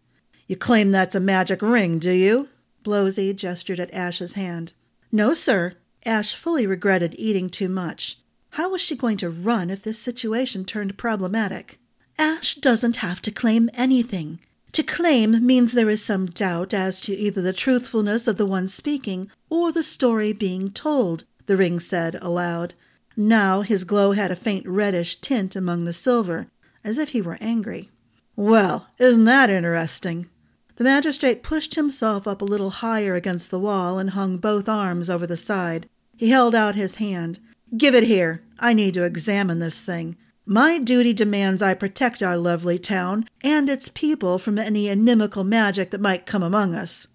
You 0.47 0.55
claim 0.55 0.91
that's 0.91 1.13
a 1.13 1.19
magic 1.19 1.61
ring, 1.61 1.99
do 1.99 2.11
you? 2.11 2.47
Blowsy 2.85 3.35
gestured 3.35 3.81
at 3.81 3.93
Ash's 3.93 4.35
hand. 4.35 4.71
No, 5.11 5.33
sir. 5.33 5.73
Ash 6.05 6.33
fully 6.33 6.65
regretted 6.65 7.15
eating 7.17 7.49
too 7.49 7.67
much. 7.67 8.19
How 8.53 8.69
was 8.69 8.81
she 8.81 8.95
going 8.95 9.17
to 9.17 9.31
run 9.31 9.71
if 9.71 9.81
this 9.81 9.97
situation 9.97 10.63
turned 10.63 10.95
problematic? 10.95 11.79
Ash 12.19 12.53
doesn't 12.53 12.97
have 12.97 13.19
to 13.23 13.31
claim 13.31 13.67
anything. 13.73 14.39
To 14.73 14.83
claim 14.83 15.43
means 15.43 15.71
there 15.71 15.89
is 15.89 16.03
some 16.03 16.27
doubt 16.27 16.71
as 16.71 17.01
to 17.01 17.15
either 17.15 17.41
the 17.41 17.51
truthfulness 17.51 18.27
of 18.27 18.37
the 18.37 18.45
one 18.45 18.67
speaking 18.67 19.25
or 19.49 19.71
the 19.71 19.81
story 19.81 20.33
being 20.33 20.69
told, 20.69 21.23
the 21.47 21.57
ring 21.57 21.79
said 21.79 22.19
aloud. 22.21 22.75
Now 23.17 23.61
his 23.61 23.83
glow 23.83 24.11
had 24.11 24.29
a 24.29 24.35
faint 24.35 24.67
reddish 24.67 25.15
tint 25.15 25.55
among 25.55 25.85
the 25.85 25.93
silver, 25.93 26.45
as 26.83 26.99
if 26.99 27.09
he 27.09 27.23
were 27.23 27.39
angry. 27.41 27.89
Well, 28.35 28.87
isn't 28.99 29.25
that 29.25 29.49
interesting? 29.49 30.29
The 30.75 30.83
magistrate 30.83 31.41
pushed 31.41 31.73
himself 31.73 32.27
up 32.27 32.39
a 32.39 32.45
little 32.45 32.69
higher 32.69 33.15
against 33.15 33.49
the 33.49 33.59
wall 33.59 33.97
and 33.97 34.11
hung 34.11 34.37
both 34.37 34.69
arms 34.69 35.09
over 35.09 35.25
the 35.25 35.37
side. 35.37 35.89
He 36.17 36.29
held 36.29 36.53
out 36.53 36.75
his 36.75 36.97
hand. 36.97 37.39
Give 37.75 37.95
it 37.95 38.03
here. 38.03 38.43
I 38.59 38.73
need 38.73 38.93
to 38.93 39.03
examine 39.03 39.59
this 39.59 39.83
thing. 39.83 40.15
My 40.45 40.77
duty 40.77 41.13
demands 41.13 41.62
I 41.62 41.73
protect 41.73 42.21
our 42.21 42.38
lovely 42.38 42.77
town 42.77 43.27
and 43.43 43.69
its 43.69 43.89
people 43.89 44.38
from 44.38 44.59
any 44.59 44.89
inimical 44.89 45.43
magic 45.43 45.89
that 45.91 46.01
might 46.01 46.25
come 46.25 46.43
among 46.43 46.75
us. 46.75 47.07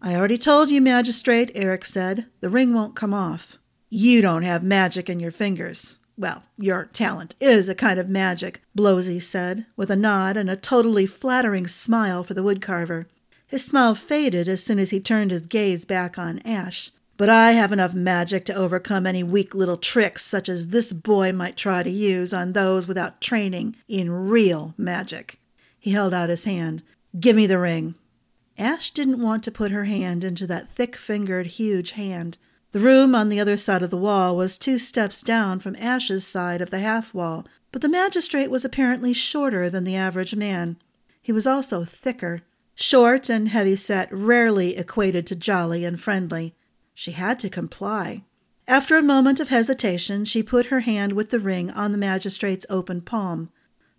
I 0.00 0.14
already 0.14 0.38
told 0.38 0.70
you, 0.70 0.80
Magistrate, 0.80 1.50
Eric 1.54 1.84
said. 1.84 2.26
The 2.40 2.48
ring 2.48 2.72
won't 2.72 2.94
come 2.94 3.12
off. 3.12 3.58
You 3.90 4.22
don't 4.22 4.42
have 4.42 4.62
magic 4.62 5.10
in 5.10 5.20
your 5.20 5.30
fingers. 5.32 5.98
Well, 6.16 6.44
your 6.56 6.86
talent 6.86 7.34
is 7.40 7.68
a 7.68 7.74
kind 7.74 7.98
of 7.98 8.08
magic, 8.08 8.62
Blowsy 8.74 9.20
said, 9.20 9.66
with 9.76 9.90
a 9.90 9.96
nod 9.96 10.36
and 10.36 10.48
a 10.48 10.56
totally 10.56 11.06
flattering 11.06 11.66
smile 11.66 12.24
for 12.24 12.34
the 12.34 12.42
woodcarver. 12.42 13.06
His 13.46 13.64
smile 13.64 13.94
faded 13.94 14.48
as 14.48 14.64
soon 14.64 14.78
as 14.78 14.90
he 14.90 15.00
turned 15.00 15.30
his 15.30 15.46
gaze 15.46 15.84
back 15.84 16.18
on 16.18 16.38
Ash. 16.40 16.90
But 17.16 17.30
I 17.30 17.52
have 17.52 17.72
enough 17.72 17.94
magic 17.94 18.44
to 18.46 18.54
overcome 18.54 19.06
any 19.06 19.22
weak 19.22 19.54
little 19.54 19.78
tricks 19.78 20.24
such 20.24 20.48
as 20.48 20.68
this 20.68 20.92
boy 20.92 21.32
might 21.32 21.56
try 21.56 21.82
to 21.82 21.90
use 21.90 22.34
on 22.34 22.52
those 22.52 22.86
without 22.86 23.20
training 23.20 23.76
in 23.88 24.28
real 24.28 24.74
magic. 24.76 25.40
He 25.78 25.92
held 25.92 26.12
out 26.12 26.28
his 26.28 26.44
hand. 26.44 26.82
Give 27.18 27.34
me 27.34 27.46
the 27.46 27.58
ring. 27.58 27.94
Ash 28.58 28.90
didn't 28.90 29.22
want 29.22 29.44
to 29.44 29.50
put 29.50 29.70
her 29.70 29.84
hand 29.84 30.24
into 30.24 30.46
that 30.46 30.70
thick 30.74 30.96
fingered, 30.96 31.46
huge 31.46 31.92
hand. 31.92 32.36
The 32.72 32.80
room 32.80 33.14
on 33.14 33.30
the 33.30 33.40
other 33.40 33.56
side 33.56 33.82
of 33.82 33.90
the 33.90 33.96
wall 33.96 34.36
was 34.36 34.58
two 34.58 34.78
steps 34.78 35.22
down 35.22 35.60
from 35.60 35.76
Ash's 35.76 36.26
side 36.26 36.60
of 36.60 36.70
the 36.70 36.80
half 36.80 37.14
wall, 37.14 37.46
but 37.72 37.80
the 37.80 37.88
magistrate 37.88 38.50
was 38.50 38.64
apparently 38.64 39.12
shorter 39.14 39.70
than 39.70 39.84
the 39.84 39.96
average 39.96 40.34
man. 40.34 40.76
He 41.22 41.32
was 41.32 41.46
also 41.46 41.84
thicker. 41.84 42.42
Short 42.74 43.30
and 43.30 43.48
heavy 43.48 43.76
set 43.76 44.12
rarely 44.12 44.76
equated 44.76 45.26
to 45.28 45.36
jolly 45.36 45.84
and 45.84 45.98
friendly. 45.98 46.54
She 46.98 47.12
had 47.12 47.38
to 47.40 47.50
comply. 47.50 48.24
After 48.66 48.96
a 48.96 49.02
moment 49.02 49.38
of 49.38 49.50
hesitation, 49.50 50.24
she 50.24 50.42
put 50.42 50.66
her 50.66 50.80
hand 50.80 51.12
with 51.12 51.28
the 51.28 51.38
ring 51.38 51.70
on 51.70 51.92
the 51.92 51.98
magistrate's 51.98 52.64
open 52.70 53.02
palm. 53.02 53.50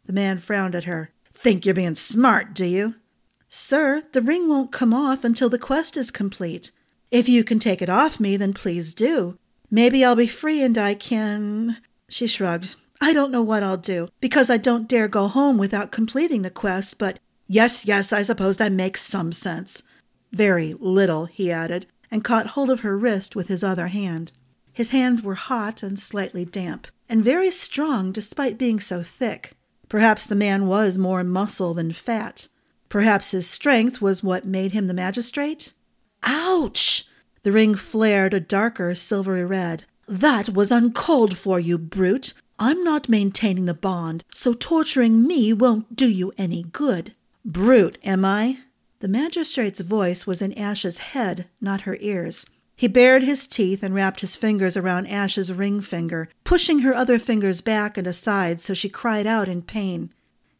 The 0.07 0.13
man 0.13 0.39
frowned 0.39 0.73
at 0.73 0.85
her. 0.85 1.11
Think 1.31 1.63
you're 1.63 1.75
being 1.75 1.93
smart, 1.93 2.55
do 2.55 2.65
you? 2.65 2.95
Sir, 3.47 4.03
the 4.13 4.21
ring 4.23 4.49
won't 4.49 4.71
come 4.71 4.95
off 4.95 5.23
until 5.23 5.47
the 5.47 5.59
quest 5.59 5.95
is 5.95 6.09
complete. 6.09 6.71
If 7.11 7.29
you 7.29 7.43
can 7.43 7.59
take 7.59 7.83
it 7.83 7.87
off 7.87 8.19
me, 8.19 8.35
then 8.35 8.51
please 8.51 8.95
do. 8.95 9.37
Maybe 9.69 10.03
I'll 10.03 10.15
be 10.15 10.25
free 10.25 10.63
and 10.63 10.75
I 10.75 10.95
can. 10.95 11.77
She 12.09 12.25
shrugged. 12.25 12.75
I 12.99 13.13
don't 13.13 13.31
know 13.31 13.43
what 13.43 13.61
I'll 13.61 13.77
do, 13.77 14.07
because 14.19 14.49
I 14.49 14.57
don't 14.57 14.89
dare 14.89 15.07
go 15.07 15.27
home 15.27 15.59
without 15.59 15.91
completing 15.91 16.41
the 16.41 16.49
quest, 16.49 16.97
but 16.97 17.19
yes, 17.47 17.85
yes, 17.85 18.11
I 18.11 18.23
suppose 18.23 18.57
that 18.57 18.71
makes 18.71 19.03
some 19.03 19.31
sense. 19.31 19.83
Very 20.31 20.73
little, 20.79 21.27
he 21.27 21.51
added 21.51 21.85
and 22.09 22.23
caught 22.23 22.47
hold 22.47 22.69
of 22.69 22.81
her 22.81 22.97
wrist 22.97 23.35
with 23.35 23.47
his 23.47 23.63
other 23.63 23.87
hand. 23.87 24.31
His 24.71 24.89
hands 24.89 25.21
were 25.21 25.35
hot 25.35 25.81
and 25.83 25.99
slightly 25.99 26.45
damp, 26.45 26.87
and 27.09 27.23
very 27.23 27.51
strong 27.51 28.11
despite 28.11 28.57
being 28.57 28.79
so 28.79 29.03
thick. 29.03 29.53
Perhaps 29.89 30.25
the 30.25 30.35
man 30.35 30.67
was 30.67 30.97
more 30.97 31.23
muscle 31.23 31.73
than 31.73 31.93
fat. 31.93 32.47
Perhaps 32.89 33.31
his 33.31 33.47
strength 33.47 34.01
was 34.01 34.23
what 34.23 34.45
made 34.45 34.71
him 34.71 34.87
the 34.87 34.93
magistrate? 34.93 35.73
Ouch! 36.23 37.05
The 37.43 37.51
ring 37.51 37.75
flared 37.75 38.33
a 38.33 38.39
darker 38.39 38.93
silvery 38.95 39.45
red. 39.45 39.85
That 40.07 40.49
was 40.49 40.71
uncalled 40.71 41.37
for, 41.37 41.59
you 41.59 41.77
brute! 41.77 42.33
I'm 42.59 42.83
not 42.83 43.07
maintaining 43.09 43.65
the 43.65 43.73
bond, 43.73 44.23
so 44.33 44.53
torturing 44.53 45.23
me 45.27 45.53
won't 45.53 45.95
do 45.95 46.07
you 46.07 46.33
any 46.37 46.63
good. 46.63 47.13
Brute, 47.45 47.97
am 48.03 48.25
I? 48.25 48.59
The 48.99 49.07
magistrate's 49.07 49.79
voice 49.81 50.25
was 50.25 50.41
in 50.41 50.53
Ash's 50.53 50.97
head, 50.97 51.47
not 51.61 51.81
her 51.81 51.97
ears. 51.99 52.47
He 52.75 52.87
bared 52.87 53.23
his 53.23 53.45
teeth 53.45 53.83
and 53.83 53.93
wrapped 53.93 54.21
his 54.21 54.35
fingers 54.35 54.75
around 54.75 55.07
Ash's 55.07 55.53
ring 55.53 55.81
finger, 55.81 56.29
pushing 56.43 56.79
her 56.79 56.95
other 56.95 57.19
fingers 57.19 57.61
back 57.61 57.97
and 57.97 58.07
aside 58.07 58.59
so 58.59 58.73
she 58.73 58.89
cried 58.89 59.27
out 59.27 59.47
in 59.47 59.61
pain. 59.61 60.13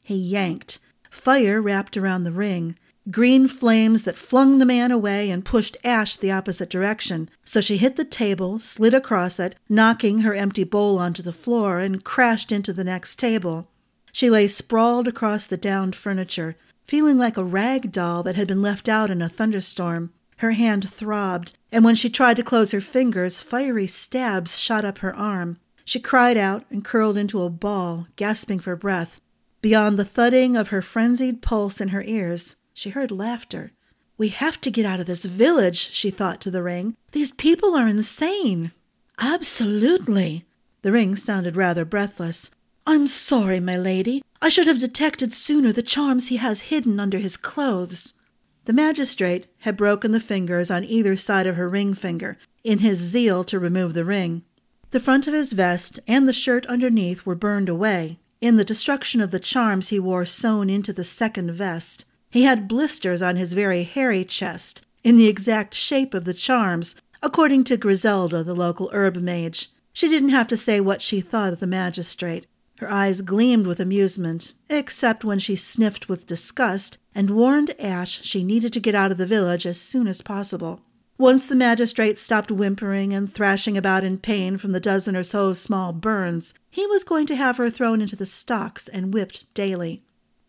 He 0.04 0.16
yanked. 0.16 0.80
Fire 1.10 1.62
wrapped 1.62 1.98
around 1.98 2.24
the 2.24 2.32
ring, 2.32 2.78
green 3.10 3.48
flames 3.48 4.04
that 4.04 4.16
flung 4.16 4.60
the 4.60 4.66
man 4.66 4.92
away 4.92 5.30
and 5.30 5.46
pushed 5.46 5.78
Ash 5.84 6.16
the 6.16 6.32
opposite 6.32 6.70
direction, 6.70 7.30
so 7.44 7.60
she 7.60 7.78
hit 7.78 7.96
the 7.96 8.06
table, 8.06 8.60
slid 8.60 8.94
across 8.94 9.40
it, 9.40 9.56
knocking 9.68 10.20
her 10.20 10.34
empty 10.34 10.64
bowl 10.64 11.00
onto 11.00 11.24
the 11.24 11.34
floor, 11.34 11.80
and 11.80 12.04
crashed 12.04 12.52
into 12.52 12.74
the 12.74 12.84
next 12.84 13.18
table. 13.18 13.68
She 14.12 14.30
lay 14.30 14.48
sprawled 14.48 15.08
across 15.08 15.46
the 15.46 15.58
downed 15.58 15.96
furniture, 15.96 16.56
feeling 16.88 17.18
like 17.18 17.38
a 17.38 17.44
rag 17.44 17.92
doll 17.92 18.24
that 18.24 18.36
had 18.36 18.48
been 18.48 18.62
left 18.62 18.88
out 18.88 19.12
in 19.12 19.22
a 19.22 19.30
thunderstorm. 19.30 20.12
Her 20.38 20.52
hand 20.52 20.90
throbbed, 20.90 21.54
and 21.72 21.84
when 21.84 21.96
she 21.96 22.10
tried 22.10 22.36
to 22.36 22.44
close 22.44 22.72
her 22.72 22.82
fingers, 22.82 23.38
fiery 23.38 23.88
stabs 23.88 24.58
shot 24.60 24.86
up 24.86 25.00
her 25.00 25.16
arm. 25.16 25.58
She 25.84 26.00
cried 26.00 26.38
out 26.38 26.66
and 26.70 26.86
curled 26.86 27.18
into 27.18 27.42
a 27.42 27.50
ball, 27.50 28.08
gasping 28.16 28.60
for 28.60 28.76
breath. 28.76 29.20
Beyond 29.62 29.98
the 29.98 30.06
thudding 30.06 30.56
of 30.56 30.68
her 30.68 30.82
frenzied 30.82 31.42
pulse 31.42 31.82
in 31.82 31.90
her 31.90 32.04
ears, 32.04 32.56
she 32.74 32.92
heard 32.92 33.10
laughter. 33.10 33.72
We 34.18 34.30
have 34.30 34.62
to 34.62 34.72
get 34.72 34.86
out 34.86 35.00
of 35.00 35.06
this 35.06 35.26
village, 35.26 35.78
she 35.92 36.10
thought 36.10 36.42
to 36.42 36.52
the 36.52 36.64
ring. 36.64 36.96
These 37.12 37.32
people 37.32 37.76
are 37.76 37.88
insane. 37.88 38.72
Absolutely. 39.20 40.46
The 40.84 40.92
ring 40.92 41.16
sounded 41.16 41.56
rather 41.56 41.86
breathless. 41.86 42.52
I'm 42.90 43.08
sorry, 43.08 43.60
my 43.60 43.76
lady. 43.76 44.24
I 44.42 44.48
should 44.48 44.66
have 44.66 44.80
detected 44.80 45.34
sooner 45.34 45.74
the 45.74 45.84
charms 45.84 46.30
he 46.30 46.38
has 46.38 46.72
hidden 46.72 47.02
under 47.02 47.18
his 47.18 47.36
clothes. 47.36 48.14
The 48.64 48.72
magistrate 48.72 49.48
had 49.60 49.76
broken 49.76 50.12
the 50.12 50.22
fingers 50.22 50.72
on 50.72 50.86
either 50.86 51.18
side 51.18 51.48
of 51.48 51.58
her 51.58 51.68
ring 51.68 51.94
finger 51.94 52.38
in 52.64 52.80
his 52.80 52.98
zeal 52.98 53.44
to 53.44 53.60
remove 53.60 53.94
the 53.94 54.06
ring. 54.06 54.44
The 54.92 55.02
front 55.02 55.28
of 55.28 55.34
his 55.34 55.52
vest 55.52 56.00
and 56.08 56.30
the 56.30 56.34
shirt 56.34 56.66
underneath 56.68 57.26
were 57.26 57.36
burned 57.36 57.68
away 57.68 58.20
in 58.40 58.56
the 58.56 58.64
destruction 58.64 59.20
of 59.20 59.32
the 59.32 59.40
charms 59.42 59.90
he 59.90 60.00
wore 60.00 60.24
sewn 60.24 60.70
into 60.70 60.94
the 60.94 61.04
second 61.04 61.52
vest. 61.52 62.06
He 62.32 62.44
had 62.44 62.70
blisters 62.70 63.22
on 63.22 63.36
his 63.36 63.52
very 63.52 63.84
hairy 63.84 64.24
chest 64.24 64.86
in 65.04 65.18
the 65.18 65.28
exact 65.28 65.74
shape 65.74 66.14
of 66.14 66.24
the 66.24 66.34
charms, 66.34 66.96
according 67.22 67.66
to 67.66 67.76
Griselda, 67.76 68.46
the 68.46 68.56
local 68.56 68.90
herb 68.94 69.18
mage. 69.18 69.72
She 69.92 70.08
didn't 70.08 70.30
have 70.30 70.48
to 70.48 70.56
say 70.56 70.80
what 70.80 71.02
she 71.02 71.20
thought 71.20 71.52
of 71.52 71.60
the 71.60 71.68
magistrate. 71.68 72.48
Her 72.78 72.92
eyes 72.92 73.22
gleamed 73.22 73.66
with 73.66 73.80
amusement, 73.80 74.54
except 74.70 75.26
when 75.26 75.40
she 75.40 75.56
sniffed 75.56 76.08
with 76.08 76.28
disgust 76.28 77.00
and 77.16 77.32
warned 77.32 77.74
Ash 77.80 78.24
she 78.24 78.44
needed 78.44 78.72
to 78.74 78.80
get 78.80 78.94
out 78.94 79.12
of 79.12 79.18
the 79.18 79.26
village 79.26 79.66
as 79.66 79.82
soon 79.82 80.08
as 80.08 80.22
possible. 80.22 80.82
Once 81.18 81.48
the 81.48 81.56
magistrate 81.56 82.20
stopped 82.20 82.52
whimpering 82.52 83.12
and 83.12 83.34
thrashing 83.34 83.76
about 83.76 84.04
in 84.04 84.20
pain 84.20 84.58
from 84.58 84.72
the 84.72 84.80
dozen 84.80 85.16
or 85.16 85.24
so 85.24 85.52
small 85.54 85.92
burns, 85.92 86.54
he 86.70 86.86
was 86.86 87.04
going 87.04 87.26
to 87.26 87.36
have 87.36 87.58
her 87.58 87.72
thrown 87.72 88.02
into 88.02 88.16
the 88.16 88.26
stocks 88.26 88.88
and 88.88 89.12
whipped 89.12 89.52
daily. 89.56 90.04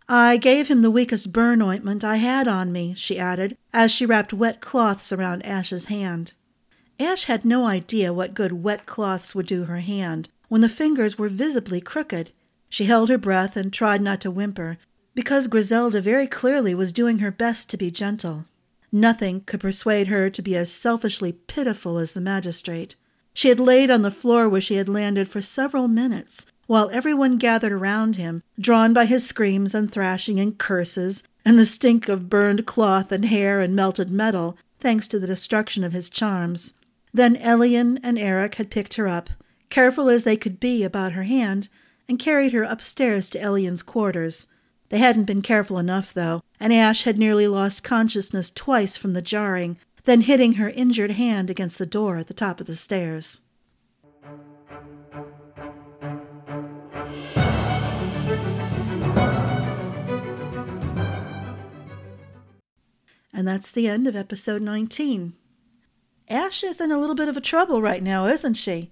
I 0.06 0.36
gave 0.36 0.68
him 0.68 0.82
the 0.82 0.90
weakest 0.90 1.32
burn 1.32 1.62
ointment 1.62 2.04
I 2.04 2.16
had 2.16 2.46
on 2.46 2.70
me, 2.70 2.92
she 2.94 3.18
added, 3.18 3.56
as 3.72 3.90
she 3.90 4.04
wrapped 4.04 4.34
wet 4.34 4.60
cloths 4.60 5.10
around 5.12 5.46
Ash's 5.46 5.86
hand. 5.86 6.34
Ash 7.00 7.24
had 7.24 7.46
no 7.46 7.64
idea 7.64 8.12
what 8.12 8.34
good 8.34 8.52
wet 8.52 8.84
cloths 8.84 9.34
would 9.34 9.46
do 9.46 9.64
her 9.64 9.80
hand, 9.80 10.28
when 10.48 10.60
the 10.60 10.68
fingers 10.68 11.18
were 11.18 11.28
visibly 11.28 11.80
crooked. 11.80 12.32
She 12.68 12.84
held 12.84 13.08
her 13.08 13.18
breath 13.18 13.56
and 13.56 13.72
tried 13.72 14.02
not 14.02 14.20
to 14.22 14.30
whimper, 14.30 14.78
because 15.14 15.46
Griselda 15.46 16.00
very 16.00 16.26
clearly 16.26 16.74
was 16.74 16.92
doing 16.92 17.18
her 17.18 17.30
best 17.30 17.68
to 17.70 17.76
be 17.76 17.90
gentle. 17.90 18.44
Nothing 18.90 19.42
could 19.42 19.60
persuade 19.60 20.08
her 20.08 20.30
to 20.30 20.42
be 20.42 20.56
as 20.56 20.72
selfishly 20.72 21.32
pitiful 21.32 21.98
as 21.98 22.12
the 22.12 22.20
magistrate. 22.20 22.96
She 23.34 23.48
had 23.48 23.60
laid 23.60 23.90
on 23.90 24.02
the 24.02 24.10
floor 24.10 24.48
where 24.48 24.60
she 24.60 24.76
had 24.76 24.88
landed 24.88 25.28
for 25.28 25.42
several 25.42 25.88
minutes, 25.88 26.46
while 26.66 26.90
everyone 26.90 27.38
gathered 27.38 27.72
around 27.72 28.16
him, 28.16 28.42
drawn 28.58 28.92
by 28.92 29.06
his 29.06 29.26
screams 29.26 29.74
and 29.74 29.90
thrashing 29.90 30.38
and 30.38 30.58
curses, 30.58 31.22
and 31.44 31.58
the 31.58 31.66
stink 31.66 32.08
of 32.08 32.28
burned 32.28 32.66
cloth 32.66 33.10
and 33.10 33.24
hair 33.26 33.60
and 33.60 33.74
melted 33.74 34.10
metal, 34.10 34.56
thanks 34.80 35.06
to 35.08 35.18
the 35.18 35.26
destruction 35.26 35.82
of 35.82 35.92
his 35.92 36.10
charms. 36.10 36.74
Then 37.12 37.36
Elian 37.36 37.98
and 38.02 38.18
Eric 38.18 38.56
had 38.56 38.70
picked 38.70 38.94
her 38.94 39.08
up, 39.08 39.30
careful 39.70 40.08
as 40.08 40.24
they 40.24 40.36
could 40.36 40.58
be 40.60 40.82
about 40.82 41.12
her 41.12 41.24
hand, 41.24 41.68
and 42.08 42.18
carried 42.18 42.52
her 42.52 42.62
upstairs 42.62 43.28
to 43.30 43.38
Elian's 43.38 43.82
quarters. 43.82 44.46
They 44.88 44.98
hadn't 44.98 45.24
been 45.24 45.42
careful 45.42 45.78
enough, 45.78 46.14
though, 46.14 46.42
and 46.58 46.72
Ash 46.72 47.04
had 47.04 47.18
nearly 47.18 47.46
lost 47.46 47.84
consciousness 47.84 48.50
twice 48.50 48.96
from 48.96 49.12
the 49.12 49.22
jarring, 49.22 49.78
then 50.04 50.22
hitting 50.22 50.54
her 50.54 50.70
injured 50.70 51.12
hand 51.12 51.50
against 51.50 51.78
the 51.78 51.84
door 51.84 52.16
at 52.16 52.26
the 52.28 52.34
top 52.34 52.60
of 52.60 52.66
the 52.66 52.76
stairs. 52.76 53.42
And 63.34 63.46
that's 63.46 63.70
the 63.70 63.86
end 63.86 64.08
of 64.08 64.16
episode 64.16 64.62
19. 64.62 65.34
Ash 66.28 66.64
is 66.64 66.80
in 66.80 66.90
a 66.90 66.98
little 66.98 67.14
bit 67.14 67.28
of 67.28 67.36
a 67.36 67.40
trouble 67.40 67.80
right 67.80 68.02
now, 68.02 68.26
isn't 68.26 68.54
she? 68.54 68.90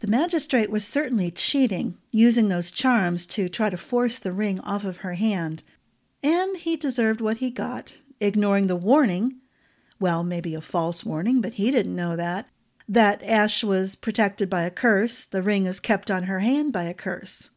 The 0.00 0.08
magistrate 0.08 0.70
was 0.70 0.86
certainly 0.86 1.30
cheating, 1.30 1.96
using 2.10 2.48
those 2.48 2.70
charms 2.70 3.26
to 3.28 3.48
try 3.48 3.70
to 3.70 3.76
force 3.76 4.18
the 4.18 4.32
ring 4.32 4.60
off 4.60 4.84
of 4.84 4.98
her 4.98 5.14
hand. 5.14 5.62
And 6.22 6.56
he 6.56 6.76
deserved 6.76 7.20
what 7.20 7.38
he 7.38 7.50
got, 7.50 8.02
ignoring 8.20 8.66
the 8.66 8.76
warning 8.76 9.40
well, 9.98 10.22
maybe 10.22 10.54
a 10.54 10.60
false 10.60 11.04
warning, 11.04 11.40
but 11.40 11.54
he 11.54 11.70
didn't 11.70 11.96
know 11.96 12.16
that 12.16 12.48
that 12.88 13.22
Ash 13.24 13.64
was 13.64 13.96
protected 13.96 14.48
by 14.48 14.62
a 14.62 14.70
curse, 14.70 15.24
the 15.24 15.42
ring 15.42 15.66
is 15.66 15.80
kept 15.80 16.10
on 16.10 16.24
her 16.24 16.38
hand 16.40 16.72
by 16.72 16.84
a 16.84 16.94
curse. 16.94 17.50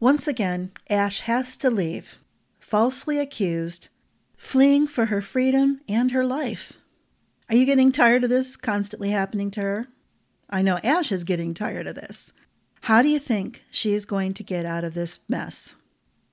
Once 0.00 0.26
again, 0.26 0.72
Ash 0.90 1.20
has 1.20 1.56
to 1.58 1.70
leave, 1.70 2.18
falsely 2.58 3.20
accused, 3.20 3.88
fleeing 4.36 4.86
for 4.86 5.06
her 5.06 5.22
freedom 5.22 5.80
and 5.88 6.10
her 6.10 6.24
life. 6.24 6.72
Are 7.48 7.54
you 7.54 7.66
getting 7.66 7.92
tired 7.92 8.24
of 8.24 8.30
this 8.30 8.56
constantly 8.56 9.10
happening 9.10 9.50
to 9.52 9.60
her? 9.60 9.88
I 10.50 10.62
know 10.62 10.78
Ash 10.82 11.12
is 11.12 11.24
getting 11.24 11.54
tired 11.54 11.86
of 11.86 11.94
this. 11.94 12.32
How 12.82 13.02
do 13.02 13.08
you 13.08 13.18
think 13.18 13.64
she 13.70 13.92
is 13.92 14.04
going 14.04 14.34
to 14.34 14.42
get 14.42 14.64
out 14.64 14.84
of 14.84 14.94
this 14.94 15.20
mess? 15.28 15.74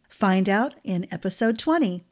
Find 0.07 0.47
out 0.47 0.75
in 0.83 1.07
episode 1.11 1.59
20. 1.59 2.05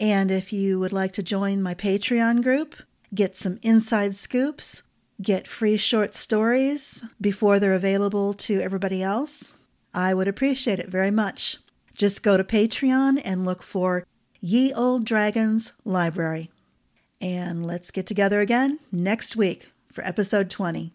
And 0.00 0.30
if 0.30 0.52
you 0.52 0.80
would 0.80 0.92
like 0.92 1.12
to 1.12 1.22
join 1.22 1.62
my 1.62 1.74
Patreon 1.74 2.42
group, 2.42 2.74
get 3.14 3.36
some 3.36 3.58
inside 3.62 4.16
scoops, 4.16 4.82
get 5.22 5.46
free 5.46 5.76
short 5.76 6.14
stories 6.14 7.04
before 7.20 7.58
they're 7.58 7.72
available 7.72 8.32
to 8.34 8.60
everybody 8.60 9.02
else, 9.02 9.56
I 9.92 10.14
would 10.14 10.28
appreciate 10.28 10.78
it 10.78 10.88
very 10.88 11.10
much. 11.10 11.58
Just 11.94 12.22
go 12.22 12.36
to 12.36 12.44
Patreon 12.44 13.20
and 13.24 13.44
look 13.44 13.62
for 13.62 14.06
Ye 14.40 14.72
Olde 14.72 15.04
Dragon's 15.04 15.74
Library. 15.84 16.50
And 17.20 17.66
let's 17.66 17.90
get 17.90 18.06
together 18.06 18.40
again 18.40 18.78
next 18.90 19.36
week 19.36 19.70
for 19.92 20.02
episode 20.04 20.48
20. 20.48 20.94